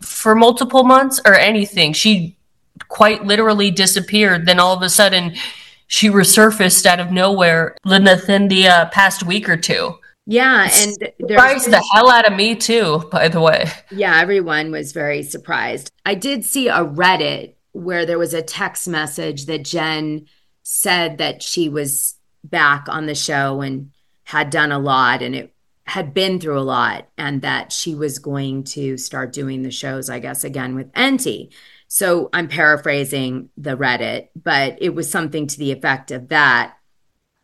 for 0.00 0.34
multiple 0.34 0.84
months 0.84 1.20
or 1.24 1.34
anything. 1.34 1.92
She 1.92 2.36
quite 2.88 3.24
literally 3.24 3.70
disappeared. 3.70 4.46
Then 4.46 4.60
all 4.60 4.74
of 4.74 4.82
a 4.82 4.90
sudden, 4.90 5.34
she 5.86 6.08
resurfaced 6.08 6.86
out 6.86 7.00
of 7.00 7.10
nowhere 7.10 7.76
within 7.84 8.48
the 8.48 8.68
uh, 8.68 8.86
past 8.86 9.24
week 9.24 9.48
or 9.48 9.56
two. 9.56 9.98
Yeah, 10.28 10.64
and 10.64 10.92
surprised 11.20 11.70
the 11.70 11.84
hell 11.92 12.10
out 12.10 12.26
of 12.26 12.36
me 12.36 12.56
too. 12.56 13.08
By 13.12 13.28
the 13.28 13.40
way, 13.40 13.70
yeah, 13.92 14.20
everyone 14.20 14.72
was 14.72 14.92
very 14.92 15.22
surprised. 15.22 15.92
I 16.04 16.14
did 16.16 16.44
see 16.44 16.66
a 16.66 16.84
Reddit 16.84 17.54
where 17.76 18.06
there 18.06 18.18
was 18.18 18.32
a 18.32 18.42
text 18.42 18.88
message 18.88 19.46
that 19.46 19.64
Jen 19.64 20.26
said 20.62 21.18
that 21.18 21.42
she 21.42 21.68
was 21.68 22.14
back 22.42 22.88
on 22.88 23.06
the 23.06 23.14
show 23.14 23.60
and 23.60 23.90
had 24.24 24.50
done 24.50 24.72
a 24.72 24.78
lot 24.78 25.22
and 25.22 25.34
it 25.34 25.54
had 25.84 26.14
been 26.14 26.40
through 26.40 26.58
a 26.58 26.60
lot 26.60 27.06
and 27.18 27.42
that 27.42 27.70
she 27.70 27.94
was 27.94 28.18
going 28.18 28.64
to 28.64 28.96
start 28.96 29.32
doing 29.32 29.62
the 29.62 29.70
shows, 29.70 30.08
I 30.08 30.18
guess, 30.18 30.42
again 30.42 30.74
with 30.74 30.90
Enty. 30.92 31.52
So 31.86 32.30
I'm 32.32 32.48
paraphrasing 32.48 33.50
the 33.56 33.76
Reddit, 33.76 34.28
but 34.34 34.78
it 34.80 34.94
was 34.94 35.10
something 35.10 35.46
to 35.46 35.58
the 35.58 35.70
effect 35.70 36.10
of 36.10 36.28
that. 36.28 36.76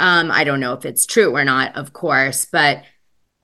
Um, 0.01 0.31
I 0.33 0.45
don't 0.45 0.61
know 0.61 0.73
if 0.73 0.85
it's 0.85 1.07
true 1.07 1.37
or 1.37 1.45
not, 1.45 1.77
of 1.77 1.92
course, 1.92 2.47
but 2.47 2.83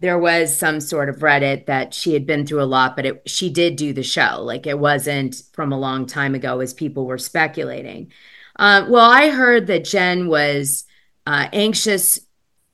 there 0.00 0.18
was 0.18 0.56
some 0.56 0.80
sort 0.80 1.08
of 1.08 1.18
Reddit 1.18 1.66
that 1.66 1.92
she 1.92 2.12
had 2.12 2.24
been 2.24 2.46
through 2.46 2.62
a 2.62 2.64
lot, 2.64 2.94
but 2.94 3.06
it, 3.06 3.22
she 3.28 3.50
did 3.50 3.76
do 3.76 3.92
the 3.92 4.02
show. 4.02 4.42
Like 4.42 4.66
it 4.66 4.78
wasn't 4.78 5.42
from 5.52 5.72
a 5.72 5.78
long 5.78 6.06
time 6.06 6.34
ago, 6.34 6.60
as 6.60 6.72
people 6.72 7.04
were 7.06 7.18
speculating. 7.18 8.12
Uh, 8.56 8.86
well, 8.88 9.10
I 9.10 9.30
heard 9.30 9.66
that 9.68 9.84
Jen 9.84 10.28
was 10.28 10.84
uh, 11.26 11.48
anxious 11.52 12.20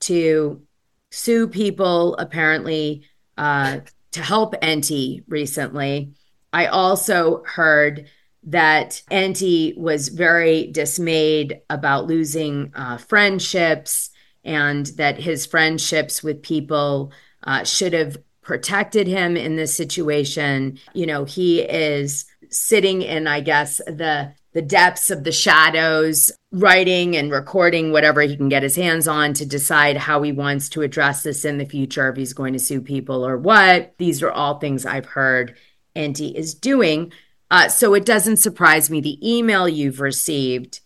to 0.01 0.63
sue 1.11 1.49
people, 1.49 2.17
apparently, 2.17 3.07
uh, 3.39 3.81
to 4.13 4.23
help 4.23 4.55
Enty 4.61 5.25
recently. 5.27 6.13
I 6.53 6.67
also 6.67 7.43
heard 7.45 8.07
that 8.45 9.03
Enty 9.11 9.77
was 9.79 10.09
very 10.09 10.71
dismayed 10.71 11.63
about 11.71 12.07
losing 12.07 12.73
uh, 12.75 12.99
friendships 12.99 14.11
and 14.45 14.87
that 14.97 15.21
his 15.21 15.47
friendships 15.47 16.23
with 16.23 16.43
people 16.43 17.13
uh, 17.45 17.65
should 17.65 17.93
have 17.93 18.17
protected 18.43 19.07
him 19.07 19.37
in 19.37 19.57
this 19.57 19.75
situation. 19.75 20.79
You 20.93 21.07
know, 21.07 21.25
he 21.25 21.63
is 21.63 22.27
sitting 22.51 23.03
in, 23.03 23.27
I 23.27 23.41
guess, 23.41 23.79
the 23.79 24.35
the 24.53 24.63
depths 24.63 25.11
of 25.11 25.25
the 25.25 25.33
shadows, 25.33 26.31
writing 26.53 27.17
and 27.17 27.33
recording 27.33 27.91
whatever 27.91 28.21
he 28.23 28.37
can 28.37 28.49
get 28.49 28.63
his 28.63 28.77
hands 28.77 29.09
on 29.09 29.35
to 29.35 29.45
decide 29.45 29.97
how 29.97 30.23
he 30.23 30.31
wants 30.31 30.69
to 30.69 30.83
address 30.83 31.25
this 31.25 31.45
in 31.45 31.59
the 31.59 31.67
future, 31.67 32.09
if 32.09 32.17
he's 32.17 32.33
going 32.33 32.53
to 32.53 32.59
sue 32.61 32.81
people 32.81 33.27
or 33.27 33.37
what. 33.37 33.95
These 33.99 34.23
are 34.23 34.31
all 34.31 34.61
things 34.61 34.87
I've 34.87 35.07
heard 35.07 35.57
Enty 35.97 36.33
is 36.33 36.55
doing. 36.55 37.13
Uh, 37.51 37.69
so 37.69 37.95
it 37.95 38.05
doesn't 38.05 38.37
surprise 38.37 38.91
me 38.91 39.01
the 39.01 39.19
email 39.29 39.69
you've 39.69 40.01
received 40.01 40.81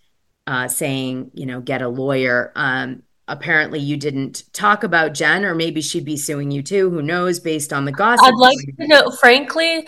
uh, 0.47 0.67
saying, 0.67 1.31
you 1.35 1.45
know, 1.45 1.61
get 1.61 1.83
a 1.83 1.89
lawyer. 1.89 2.53
Um, 2.57 3.03
apparently 3.29 3.79
you 3.79 3.97
didn't 3.97 4.45
talk 4.53 4.83
about 4.83 5.15
Jen, 5.15 5.45
or 5.45 5.55
maybe 5.55 5.81
she'd 5.81 6.05
be 6.05 6.17
suing 6.17 6.51
you 6.51 6.63
too. 6.63 6.91
Who 6.91 7.03
knows? 7.03 7.41
Based 7.41 7.73
on 7.73 7.85
the 7.85 7.93
gossip. 7.93 8.27
I'd 8.27 8.35
like 8.35 8.59
to 8.59 8.87
know, 8.87 9.11
frankly, 9.11 9.87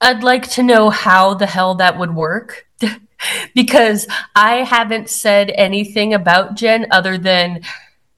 I'd 0.00 0.22
like 0.22 0.48
to 0.52 0.62
know 0.62 0.90
how 0.90 1.34
the 1.34 1.46
hell 1.46 1.74
that 1.76 1.98
would 1.98 2.14
work. 2.14 2.66
because 3.54 4.06
I 4.34 4.56
haven't 4.56 5.08
said 5.08 5.50
anything 5.54 6.14
about 6.14 6.54
Jen 6.54 6.86
other 6.90 7.18
than 7.18 7.62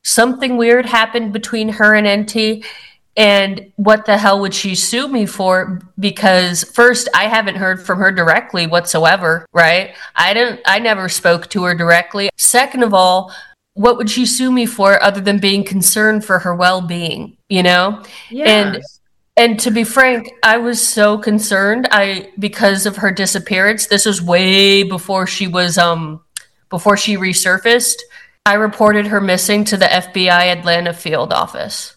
something 0.02 0.56
weird 0.56 0.86
happened 0.86 1.32
between 1.32 1.68
her 1.70 1.94
and 1.94 2.06
Enty. 2.06 2.64
And 3.16 3.72
what 3.74 4.06
the 4.06 4.16
hell 4.16 4.40
would 4.40 4.54
she 4.54 4.76
sue 4.76 5.08
me 5.08 5.26
for? 5.26 5.80
Because 5.98 6.62
first, 6.62 7.08
I 7.14 7.24
haven't 7.24 7.56
heard 7.56 7.84
from 7.84 7.98
her 7.98 8.12
directly 8.12 8.68
whatsoever, 8.68 9.44
right? 9.52 9.96
I 10.14 10.34
didn't, 10.34 10.60
I 10.66 10.78
never 10.78 11.08
spoke 11.08 11.48
to 11.50 11.64
her 11.64 11.74
directly. 11.74 12.30
Second 12.36 12.84
of 12.84 12.94
all, 12.94 13.34
what 13.78 13.96
would 13.96 14.10
she 14.10 14.26
sue 14.26 14.50
me 14.50 14.66
for 14.66 15.00
other 15.00 15.20
than 15.20 15.38
being 15.38 15.62
concerned 15.62 16.24
for 16.24 16.40
her 16.40 16.54
well-being 16.54 17.36
you 17.48 17.62
know? 17.62 18.02
Yeah. 18.28 18.48
and 18.48 18.82
and 19.36 19.60
to 19.60 19.70
be 19.70 19.84
frank 19.84 20.28
i 20.42 20.56
was 20.58 20.86
so 20.86 21.16
concerned 21.16 21.86
i 21.92 22.30
because 22.38 22.86
of 22.86 22.96
her 22.96 23.12
disappearance. 23.12 23.86
This 23.86 24.04
was 24.04 24.20
way 24.20 24.82
before 24.82 25.26
she 25.26 25.46
was 25.46 25.78
um 25.78 26.20
before 26.70 26.96
she 26.96 27.16
resurfaced. 27.16 27.96
I 28.44 28.54
reported 28.54 29.06
her 29.06 29.20
missing 29.20 29.64
to 29.64 29.76
the 29.76 29.86
fbi 29.86 30.52
atlanta 30.56 30.92
field 30.92 31.32
office. 31.32 31.94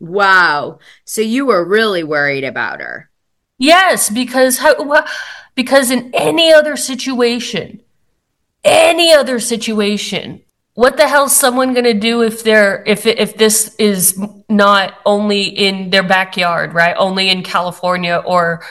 Wow. 0.00 0.78
So 1.04 1.20
you 1.20 1.46
were 1.46 1.64
really 1.64 2.04
worried 2.04 2.44
about 2.44 2.80
her. 2.80 3.10
Yes 3.58 4.10
because 4.10 4.58
how 4.58 5.04
because 5.54 5.90
in 5.90 6.10
any 6.12 6.52
other 6.52 6.76
situation 6.76 7.80
any 8.64 9.12
other 9.12 9.38
situation. 9.40 10.42
What 10.74 10.96
the 10.96 11.08
hell's 11.08 11.34
someone 11.34 11.72
going 11.72 11.84
to 11.84 11.94
do 11.94 12.22
if 12.22 12.44
they're 12.44 12.84
if 12.86 13.04
if 13.04 13.36
this 13.36 13.74
is 13.76 14.20
not 14.48 14.94
only 15.04 15.42
in 15.42 15.90
their 15.90 16.04
backyard 16.04 16.72
right? 16.72 16.94
Only 16.96 17.30
in 17.30 17.42
california 17.42 18.22
or 18.24 18.64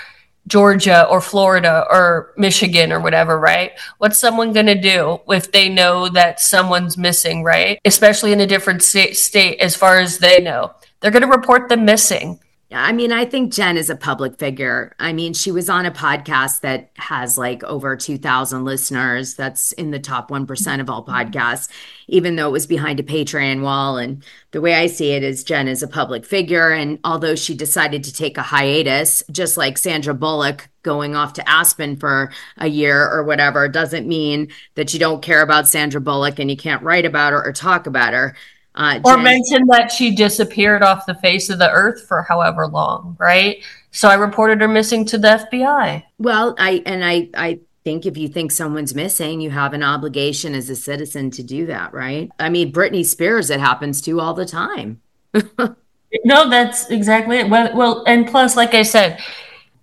georgia 0.47 1.05
or 1.09 1.19
florida 1.19 1.85
or 1.89 2.33
michigan 2.37 2.93
or 2.93 3.01
whatever 3.01 3.37
right? 3.37 3.73
What's 3.97 4.17
someone 4.17 4.53
going 4.53 4.67
to 4.67 4.79
do 4.79 5.19
if 5.27 5.51
they 5.51 5.67
know 5.67 6.07
that 6.07 6.39
someone's 6.39 6.97
missing 6.97 7.43
right? 7.43 7.77
Especially 7.83 8.31
in 8.31 8.39
a 8.39 8.47
different 8.47 8.83
state, 8.83 9.17
state 9.17 9.59
as 9.59 9.75
far 9.75 9.99
as 9.99 10.19
they 10.19 10.39
know. 10.39 10.73
They're 11.01 11.11
going 11.11 11.23
to 11.23 11.27
report 11.27 11.67
them 11.67 11.83
missing 11.83 12.39
I 12.69 12.91
mean, 12.91 13.13
I 13.13 13.23
think 13.23 13.53
Jen 13.53 13.77
is 13.77 13.89
a 13.89 13.95
public 13.95 14.37
figure. 14.37 14.93
I 14.99 15.13
mean, 15.13 15.33
she 15.33 15.51
was 15.51 15.69
on 15.69 15.85
a 15.85 15.91
podcast 15.91 16.59
that 16.61 16.89
has 16.95 17.37
like 17.37 17.63
over 17.63 17.95
2,000 17.95 18.65
listeners. 18.65 19.35
That's 19.35 19.71
in 19.71 19.91
the 19.91 19.99
top 19.99 20.29
1% 20.29 20.81
of 20.81 20.89
all 20.89 21.05
podcasts, 21.05 21.69
even 22.07 22.35
though 22.35 22.49
it 22.49 22.51
was 22.51 22.67
behind 22.67 22.99
a 22.99 23.03
Patreon 23.03 23.61
wall. 23.61 23.97
And 23.97 24.21
the 24.51 24.59
way 24.59 24.73
I 24.73 24.87
see 24.87 25.11
it 25.11 25.23
is 25.23 25.45
Jen 25.45 25.69
is 25.69 25.81
a 25.81 25.87
public 25.87 26.25
figure. 26.25 26.71
And 26.71 26.99
although 27.05 27.35
she 27.35 27.55
decided 27.55 28.03
to 28.03 28.13
take 28.13 28.37
a 28.37 28.43
hiatus, 28.43 29.23
just 29.31 29.55
like 29.55 29.77
Sandra 29.77 30.13
Bullock 30.13 30.67
going 30.83 31.15
off 31.15 31.33
to 31.33 31.49
Aspen 31.49 31.95
for 31.95 32.33
a 32.57 32.67
year 32.67 33.09
or 33.09 33.23
whatever, 33.23 33.69
doesn't 33.69 34.09
mean 34.09 34.49
that 34.75 34.93
you 34.93 34.99
don't 34.99 35.21
care 35.23 35.41
about 35.41 35.69
Sandra 35.69 36.01
Bullock 36.01 36.37
and 36.37 36.51
you 36.51 36.57
can't 36.57 36.83
write 36.83 37.05
about 37.05 37.31
her 37.31 37.45
or 37.45 37.53
talk 37.53 37.87
about 37.87 38.11
her. 38.13 38.35
Uh, 38.77 38.99
or 39.05 39.17
mention 39.17 39.65
that 39.65 39.91
she 39.91 40.15
disappeared 40.15 40.83
off 40.83 41.07
the 41.07 41.15
face 41.15 41.49
of 41.49 41.57
the 41.57 41.69
earth 41.71 42.07
for 42.07 42.21
however 42.21 42.67
long, 42.67 43.17
right? 43.19 43.63
So 43.89 44.07
I 44.07 44.13
reported 44.13 44.61
her 44.61 44.67
missing 44.67 45.03
to 45.05 45.17
the 45.17 45.47
FBI. 45.51 46.03
Well, 46.19 46.53
I 46.59 46.83
and 46.85 47.03
I 47.03 47.29
I 47.33 47.59
think 47.83 48.05
if 48.05 48.17
you 48.17 48.27
think 48.27 48.51
someone's 48.51 48.93
missing, 48.93 49.41
you 49.41 49.49
have 49.49 49.73
an 49.73 49.81
obligation 49.81 50.53
as 50.53 50.69
a 50.69 50.75
citizen 50.75 51.31
to 51.31 51.41
do 51.41 51.65
that, 51.65 51.91
right? 51.91 52.29
I 52.37 52.49
mean, 52.49 52.71
Britney 52.71 53.03
Spears, 53.03 53.49
it 53.49 53.59
happens 53.59 53.99
to 54.03 54.19
all 54.19 54.35
the 54.35 54.45
time. 54.45 55.01
no, 55.33 56.47
that's 56.47 56.91
exactly 56.91 57.39
it. 57.39 57.49
Well, 57.49 57.75
well, 57.75 58.03
and 58.05 58.27
plus, 58.27 58.55
like 58.55 58.75
I 58.75 58.83
said, 58.83 59.19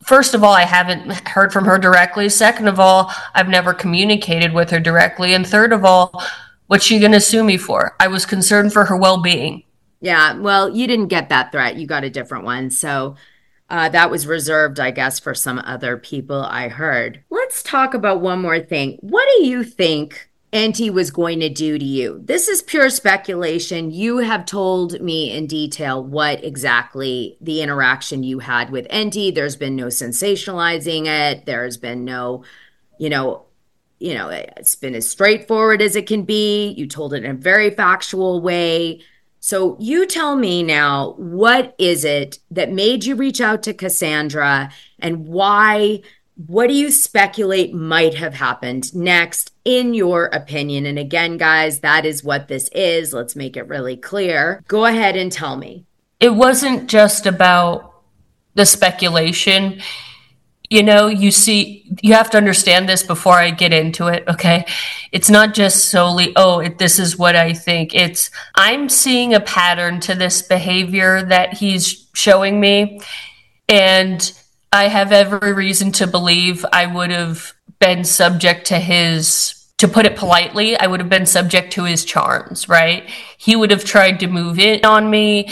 first 0.04 0.34
of 0.34 0.44
all, 0.44 0.52
I 0.52 0.66
haven't 0.66 1.10
heard 1.26 1.52
from 1.52 1.64
her 1.64 1.78
directly. 1.78 2.28
Second 2.28 2.68
of 2.68 2.78
all, 2.78 3.10
I've 3.34 3.48
never 3.48 3.74
communicated 3.74 4.52
with 4.52 4.70
her 4.70 4.78
directly. 4.78 5.34
And 5.34 5.44
third 5.44 5.72
of 5.72 5.84
all, 5.84 6.22
What's 6.74 6.86
she 6.86 6.98
going 6.98 7.12
to 7.12 7.20
sue 7.20 7.44
me 7.44 7.56
for? 7.56 7.94
I 8.00 8.08
was 8.08 8.26
concerned 8.26 8.72
for 8.72 8.86
her 8.86 8.96
well 8.96 9.22
being. 9.22 9.62
Yeah. 10.00 10.36
Well, 10.36 10.74
you 10.74 10.88
didn't 10.88 11.06
get 11.06 11.28
that 11.28 11.52
threat. 11.52 11.76
You 11.76 11.86
got 11.86 12.02
a 12.02 12.10
different 12.10 12.44
one. 12.44 12.70
So 12.70 13.14
Uh, 13.70 13.88
that 13.90 14.10
was 14.10 14.26
reserved, 14.26 14.80
I 14.80 14.90
guess, 14.90 15.20
for 15.20 15.34
some 15.34 15.60
other 15.64 15.96
people 15.96 16.42
I 16.42 16.68
heard. 16.68 17.22
Let's 17.30 17.62
talk 17.62 17.94
about 17.94 18.20
one 18.20 18.42
more 18.42 18.60
thing. 18.60 18.98
What 19.00 19.26
do 19.36 19.46
you 19.46 19.62
think 19.62 20.30
Enty 20.52 20.90
was 20.90 21.10
going 21.10 21.40
to 21.40 21.48
do 21.48 21.78
to 21.78 21.84
you? 21.84 22.20
This 22.24 22.48
is 22.48 22.60
pure 22.60 22.90
speculation. 22.90 23.90
You 23.90 24.18
have 24.18 24.44
told 24.44 25.00
me 25.00 25.30
in 25.30 25.46
detail 25.46 26.04
what 26.04 26.44
exactly 26.44 27.38
the 27.40 27.62
interaction 27.62 28.22
you 28.22 28.40
had 28.40 28.70
with 28.70 28.88
Enty. 28.88 29.34
There's 29.34 29.56
been 29.56 29.76
no 29.76 29.86
sensationalizing 29.86 31.06
it. 31.06 31.46
There's 31.46 31.76
been 31.76 32.04
no, 32.04 32.44
you 32.98 33.08
know, 33.08 33.46
you 34.04 34.12
know, 34.12 34.28
it's 34.28 34.74
been 34.74 34.94
as 34.94 35.08
straightforward 35.08 35.80
as 35.80 35.96
it 35.96 36.06
can 36.06 36.24
be. 36.24 36.72
You 36.72 36.86
told 36.86 37.14
it 37.14 37.24
in 37.24 37.30
a 37.30 37.34
very 37.34 37.70
factual 37.70 38.42
way. 38.42 39.00
So 39.40 39.78
you 39.80 40.04
tell 40.04 40.36
me 40.36 40.62
now, 40.62 41.14
what 41.16 41.74
is 41.78 42.04
it 42.04 42.38
that 42.50 42.70
made 42.70 43.06
you 43.06 43.14
reach 43.14 43.40
out 43.40 43.62
to 43.62 43.72
Cassandra 43.72 44.70
and 44.98 45.26
why? 45.26 46.02
What 46.36 46.66
do 46.66 46.74
you 46.74 46.90
speculate 46.90 47.72
might 47.72 48.12
have 48.14 48.34
happened 48.34 48.94
next, 48.94 49.52
in 49.64 49.94
your 49.94 50.26
opinion? 50.26 50.84
And 50.84 50.98
again, 50.98 51.38
guys, 51.38 51.80
that 51.80 52.04
is 52.04 52.22
what 52.22 52.48
this 52.48 52.68
is. 52.74 53.14
Let's 53.14 53.34
make 53.34 53.56
it 53.56 53.68
really 53.68 53.96
clear. 53.96 54.62
Go 54.68 54.84
ahead 54.84 55.16
and 55.16 55.32
tell 55.32 55.56
me. 55.56 55.86
It 56.20 56.34
wasn't 56.34 56.90
just 56.90 57.24
about 57.24 57.94
the 58.52 58.66
speculation 58.66 59.80
you 60.70 60.82
know 60.82 61.06
you 61.06 61.30
see 61.30 61.84
you 62.02 62.14
have 62.14 62.30
to 62.30 62.36
understand 62.36 62.88
this 62.88 63.02
before 63.02 63.34
i 63.34 63.50
get 63.50 63.72
into 63.72 64.06
it 64.06 64.24
okay? 64.28 64.64
It's 65.12 65.30
not 65.30 65.54
just 65.54 65.90
solely 65.90 66.32
oh 66.36 66.60
it, 66.60 66.78
this 66.78 66.98
is 66.98 67.18
what 67.18 67.36
i 67.36 67.52
think. 67.52 67.94
It's 67.94 68.30
i'm 68.54 68.88
seeing 68.88 69.34
a 69.34 69.40
pattern 69.40 70.00
to 70.00 70.14
this 70.14 70.42
behavior 70.42 71.22
that 71.22 71.54
he's 71.54 72.08
showing 72.14 72.60
me 72.60 73.00
and 73.68 74.32
i 74.72 74.88
have 74.88 75.12
every 75.12 75.52
reason 75.52 75.92
to 75.92 76.06
believe 76.06 76.64
i 76.72 76.86
would 76.86 77.10
have 77.10 77.52
been 77.78 78.04
subject 78.04 78.66
to 78.66 78.78
his 78.78 79.66
to 79.78 79.88
put 79.88 80.06
it 80.06 80.16
politely 80.16 80.76
i 80.78 80.86
would 80.86 81.00
have 81.00 81.10
been 81.10 81.26
subject 81.26 81.72
to 81.72 81.84
his 81.84 82.04
charms 82.04 82.68
right? 82.68 83.10
He 83.36 83.56
would 83.56 83.70
have 83.70 83.84
tried 83.84 84.20
to 84.20 84.26
move 84.26 84.58
in 84.58 84.84
on 84.84 85.10
me. 85.10 85.50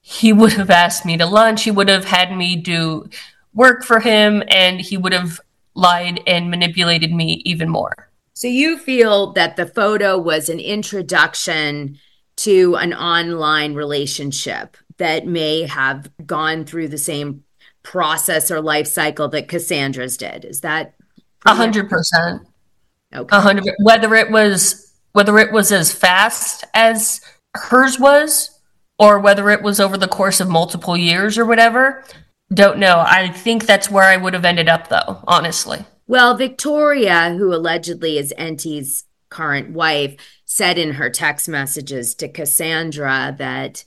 He 0.00 0.32
would 0.32 0.54
have 0.54 0.70
asked 0.70 1.04
me 1.04 1.16
to 1.18 1.26
lunch. 1.26 1.64
He 1.64 1.70
would 1.70 1.88
have 1.88 2.06
had 2.06 2.34
me 2.34 2.56
do 2.56 3.08
work 3.54 3.84
for 3.84 4.00
him 4.00 4.42
and 4.48 4.80
he 4.80 4.96
would 4.96 5.12
have 5.12 5.40
lied 5.74 6.20
and 6.26 6.50
manipulated 6.50 7.12
me 7.12 7.42
even 7.44 7.68
more. 7.68 8.10
So 8.34 8.48
you 8.48 8.78
feel 8.78 9.32
that 9.32 9.56
the 9.56 9.66
photo 9.66 10.18
was 10.18 10.48
an 10.48 10.58
introduction 10.58 11.98
to 12.36 12.76
an 12.76 12.94
online 12.94 13.74
relationship 13.74 14.76
that 14.96 15.26
may 15.26 15.62
have 15.62 16.10
gone 16.24 16.64
through 16.64 16.88
the 16.88 16.98
same 16.98 17.44
process 17.82 18.50
or 18.50 18.60
life 18.60 18.86
cycle 18.86 19.28
that 19.28 19.48
Cassandra's 19.48 20.16
did. 20.16 20.44
Is 20.44 20.60
that 20.60 20.94
a 21.44 21.54
hundred 21.54 21.88
percent? 21.88 22.42
Okay. 23.14 23.36
A 23.36 23.40
hundred. 23.40 23.64
Whether 23.82 24.14
it 24.14 24.30
was 24.30 24.92
whether 25.12 25.38
it 25.38 25.52
was 25.52 25.72
as 25.72 25.92
fast 25.92 26.64
as 26.72 27.20
hers 27.54 27.98
was, 27.98 28.60
or 28.98 29.18
whether 29.18 29.50
it 29.50 29.62
was 29.62 29.80
over 29.80 29.98
the 29.98 30.08
course 30.08 30.40
of 30.40 30.48
multiple 30.48 30.96
years 30.96 31.36
or 31.36 31.44
whatever, 31.44 32.04
don't 32.54 32.78
know. 32.78 33.04
I 33.06 33.28
think 33.28 33.66
that's 33.66 33.90
where 33.90 34.04
I 34.04 34.16
would 34.16 34.34
have 34.34 34.44
ended 34.44 34.68
up, 34.68 34.88
though, 34.88 35.22
honestly. 35.26 35.84
Well, 36.06 36.36
Victoria, 36.36 37.30
who 37.30 37.54
allegedly 37.54 38.18
is 38.18 38.34
Enty's 38.38 39.04
current 39.28 39.70
wife, 39.70 40.16
said 40.44 40.76
in 40.78 40.92
her 40.92 41.08
text 41.08 41.48
messages 41.48 42.14
to 42.16 42.28
Cassandra 42.28 43.34
that 43.38 43.84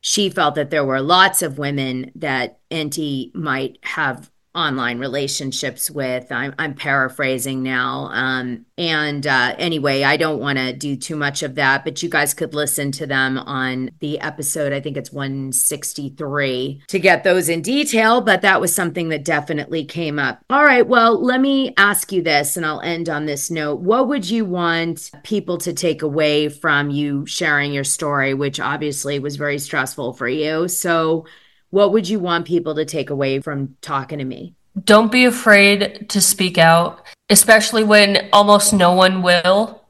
she 0.00 0.30
felt 0.30 0.54
that 0.54 0.70
there 0.70 0.84
were 0.84 1.00
lots 1.00 1.42
of 1.42 1.58
women 1.58 2.12
that 2.14 2.60
Enty 2.70 3.34
might 3.34 3.78
have 3.82 4.30
online 4.58 4.98
relationships 4.98 5.88
with. 5.88 6.32
I'm, 6.32 6.52
I'm 6.58 6.74
paraphrasing 6.74 7.62
now. 7.62 8.10
Um, 8.12 8.66
and 8.76 9.24
uh, 9.24 9.54
anyway, 9.56 10.02
I 10.02 10.16
don't 10.16 10.40
want 10.40 10.58
to 10.58 10.72
do 10.72 10.96
too 10.96 11.14
much 11.14 11.44
of 11.44 11.54
that, 11.54 11.84
but 11.84 12.02
you 12.02 12.08
guys 12.08 12.34
could 12.34 12.54
listen 12.54 12.90
to 12.92 13.06
them 13.06 13.38
on 13.38 13.90
the 14.00 14.18
episode. 14.18 14.72
I 14.72 14.80
think 14.80 14.96
it's 14.96 15.12
163 15.12 16.82
to 16.88 16.98
get 16.98 17.22
those 17.22 17.48
in 17.48 17.62
detail, 17.62 18.20
but 18.20 18.42
that 18.42 18.60
was 18.60 18.74
something 18.74 19.10
that 19.10 19.24
definitely 19.24 19.84
came 19.84 20.18
up. 20.18 20.40
All 20.50 20.64
right. 20.64 20.86
Well, 20.86 21.22
let 21.22 21.40
me 21.40 21.72
ask 21.76 22.10
you 22.10 22.22
this, 22.22 22.56
and 22.56 22.66
I'll 22.66 22.80
end 22.80 23.08
on 23.08 23.26
this 23.26 23.52
note. 23.52 23.80
What 23.80 24.08
would 24.08 24.28
you 24.28 24.44
want 24.44 25.12
people 25.22 25.58
to 25.58 25.72
take 25.72 26.02
away 26.02 26.48
from 26.48 26.90
you 26.90 27.26
sharing 27.26 27.72
your 27.72 27.84
story, 27.84 28.34
which 28.34 28.58
obviously 28.58 29.20
was 29.20 29.36
very 29.36 29.58
stressful 29.58 30.14
for 30.14 30.28
you? 30.28 30.66
So, 30.66 31.26
what 31.70 31.92
would 31.92 32.08
you 32.08 32.18
want 32.18 32.46
people 32.46 32.74
to 32.74 32.84
take 32.84 33.10
away 33.10 33.40
from 33.40 33.76
talking 33.80 34.18
to 34.18 34.24
me? 34.24 34.54
Don't 34.84 35.12
be 35.12 35.24
afraid 35.24 36.08
to 36.10 36.20
speak 36.20 36.56
out, 36.56 37.04
especially 37.28 37.84
when 37.84 38.28
almost 38.32 38.72
no 38.72 38.92
one 38.92 39.22
will. 39.22 39.82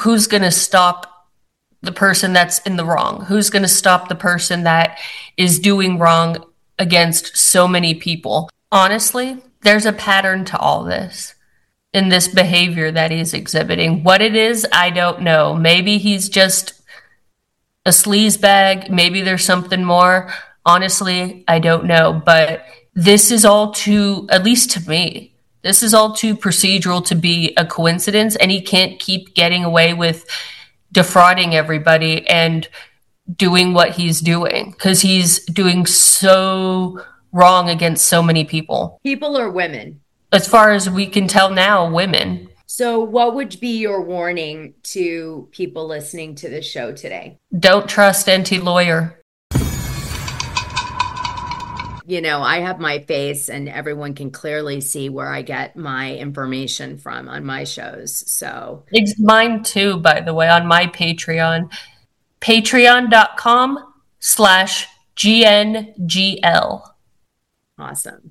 Who's 0.00 0.26
going 0.26 0.42
to 0.42 0.50
stop 0.50 1.28
the 1.80 1.92
person 1.92 2.32
that's 2.32 2.58
in 2.60 2.76
the 2.76 2.84
wrong? 2.84 3.24
Who's 3.24 3.50
going 3.50 3.62
to 3.62 3.68
stop 3.68 4.08
the 4.08 4.14
person 4.14 4.64
that 4.64 4.98
is 5.36 5.60
doing 5.60 5.98
wrong 5.98 6.44
against 6.78 7.36
so 7.36 7.68
many 7.68 7.94
people? 7.94 8.50
Honestly, 8.70 9.38
there's 9.62 9.86
a 9.86 9.92
pattern 9.92 10.44
to 10.46 10.58
all 10.58 10.84
this 10.84 11.34
in 11.94 12.08
this 12.10 12.28
behavior 12.28 12.90
that 12.92 13.10
he's 13.10 13.32
exhibiting. 13.32 14.04
What 14.04 14.20
it 14.20 14.36
is, 14.36 14.66
I 14.72 14.90
don't 14.90 15.22
know. 15.22 15.54
Maybe 15.54 15.98
he's 15.98 16.28
just 16.28 16.74
a 17.86 17.90
sleaze 17.90 18.38
bag. 18.38 18.90
Maybe 18.90 19.22
there's 19.22 19.44
something 19.44 19.84
more. 19.84 20.32
Honestly, 20.68 21.44
I 21.48 21.60
don't 21.60 21.86
know, 21.86 22.22
but 22.24 22.66
this 22.92 23.30
is 23.30 23.46
all 23.46 23.72
too, 23.72 24.26
at 24.30 24.44
least 24.44 24.70
to 24.72 24.86
me, 24.86 25.34
this 25.62 25.82
is 25.82 25.94
all 25.94 26.12
too 26.14 26.36
procedural 26.36 27.04
to 27.06 27.14
be 27.14 27.54
a 27.56 27.64
coincidence. 27.64 28.36
And 28.36 28.50
he 28.50 28.60
can't 28.60 29.00
keep 29.00 29.34
getting 29.34 29.64
away 29.64 29.94
with 29.94 30.26
defrauding 30.92 31.54
everybody 31.54 32.26
and 32.28 32.68
doing 33.34 33.72
what 33.72 33.92
he's 33.92 34.20
doing 34.20 34.72
because 34.72 35.00
he's 35.00 35.42
doing 35.46 35.86
so 35.86 37.00
wrong 37.32 37.70
against 37.70 38.06
so 38.06 38.22
many 38.22 38.44
people. 38.44 39.00
People 39.02 39.38
or 39.38 39.50
women? 39.50 40.00
As 40.32 40.46
far 40.46 40.72
as 40.72 40.90
we 40.90 41.06
can 41.06 41.28
tell 41.28 41.50
now, 41.50 41.90
women. 41.90 42.48
So, 42.66 43.00
what 43.00 43.34
would 43.34 43.58
be 43.60 43.78
your 43.78 44.02
warning 44.02 44.74
to 44.84 45.48
people 45.52 45.86
listening 45.86 46.34
to 46.36 46.50
the 46.50 46.60
show 46.60 46.92
today? 46.92 47.38
Don't 47.58 47.88
trust 47.88 48.26
Enty 48.26 48.62
lawyer 48.62 49.17
you 52.08 52.22
know, 52.22 52.40
I 52.40 52.60
have 52.60 52.80
my 52.80 53.00
face 53.00 53.50
and 53.50 53.68
everyone 53.68 54.14
can 54.14 54.30
clearly 54.30 54.80
see 54.80 55.10
where 55.10 55.30
I 55.30 55.42
get 55.42 55.76
my 55.76 56.14
information 56.14 56.96
from 56.96 57.28
on 57.28 57.44
my 57.44 57.64
shows. 57.64 58.24
So 58.30 58.84
it's 58.90 59.20
mine 59.20 59.62
too, 59.62 59.98
by 59.98 60.22
the 60.22 60.32
way, 60.32 60.48
on 60.48 60.66
my 60.66 60.86
Patreon. 60.86 61.70
Patreon.com 62.40 63.92
slash 64.20 64.86
GNGL. 65.16 66.82
Awesome. 67.78 68.30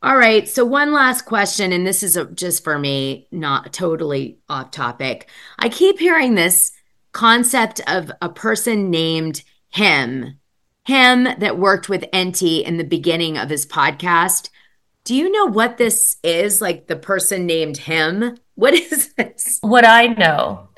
All 0.00 0.16
right. 0.16 0.48
So, 0.48 0.64
one 0.64 0.92
last 0.92 1.22
question, 1.22 1.72
and 1.72 1.84
this 1.84 2.04
is 2.04 2.16
a, 2.16 2.26
just 2.26 2.62
for 2.62 2.78
me, 2.78 3.26
not 3.32 3.72
totally 3.72 4.38
off 4.48 4.70
topic. 4.70 5.28
I 5.58 5.68
keep 5.68 5.98
hearing 5.98 6.36
this 6.36 6.70
concept 7.10 7.80
of 7.88 8.12
a 8.22 8.28
person 8.28 8.90
named 8.90 9.42
him 9.70 10.37
him 10.88 11.24
that 11.38 11.58
worked 11.58 11.90
with 11.90 12.10
Enty 12.14 12.62
in 12.62 12.78
the 12.78 12.84
beginning 12.84 13.36
of 13.36 13.50
his 13.50 13.66
podcast. 13.66 14.48
Do 15.04 15.14
you 15.14 15.30
know 15.30 15.44
what 15.44 15.76
this 15.76 16.16
is? 16.22 16.62
Like 16.62 16.86
the 16.86 16.96
person 16.96 17.44
named 17.44 17.76
him? 17.76 18.38
What 18.54 18.72
is 18.72 19.12
this? 19.12 19.58
What 19.60 19.84
I 19.84 20.06
know 20.06 20.70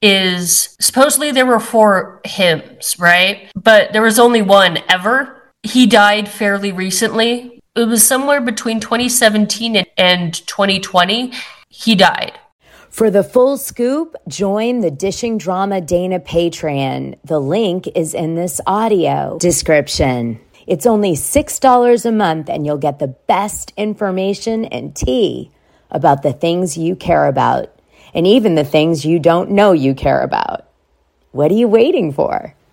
is 0.00 0.74
supposedly 0.80 1.30
there 1.30 1.44
were 1.44 1.60
four 1.60 2.22
hymns, 2.24 2.98
right? 2.98 3.50
But 3.54 3.92
there 3.92 4.00
was 4.00 4.18
only 4.18 4.40
one 4.40 4.78
ever. 4.88 5.52
He 5.62 5.86
died 5.86 6.26
fairly 6.26 6.72
recently. 6.72 7.60
It 7.76 7.86
was 7.86 8.02
somewhere 8.02 8.40
between 8.40 8.80
2017 8.80 9.84
and 9.98 10.34
2020. 10.46 11.32
He 11.68 11.94
died. 11.94 12.32
For 12.94 13.10
the 13.10 13.24
full 13.24 13.56
scoop, 13.56 14.14
join 14.28 14.78
the 14.78 14.90
Dishing 14.92 15.36
Drama 15.36 15.80
Dana 15.80 16.20
Patreon. 16.20 17.18
The 17.24 17.40
link 17.40 17.88
is 17.96 18.14
in 18.14 18.36
this 18.36 18.60
audio 18.68 19.36
description. 19.40 20.38
It's 20.68 20.86
only 20.86 21.14
$6 21.14 22.06
a 22.06 22.12
month, 22.12 22.48
and 22.48 22.64
you'll 22.64 22.78
get 22.78 23.00
the 23.00 23.08
best 23.08 23.72
information 23.76 24.66
and 24.66 24.94
tea 24.94 25.50
about 25.90 26.22
the 26.22 26.32
things 26.32 26.78
you 26.78 26.94
care 26.94 27.26
about, 27.26 27.76
and 28.14 28.28
even 28.28 28.54
the 28.54 28.62
things 28.62 29.04
you 29.04 29.18
don't 29.18 29.50
know 29.50 29.72
you 29.72 29.96
care 29.96 30.20
about. 30.20 30.68
What 31.32 31.50
are 31.50 31.54
you 31.54 31.66
waiting 31.66 32.12
for? 32.12 32.54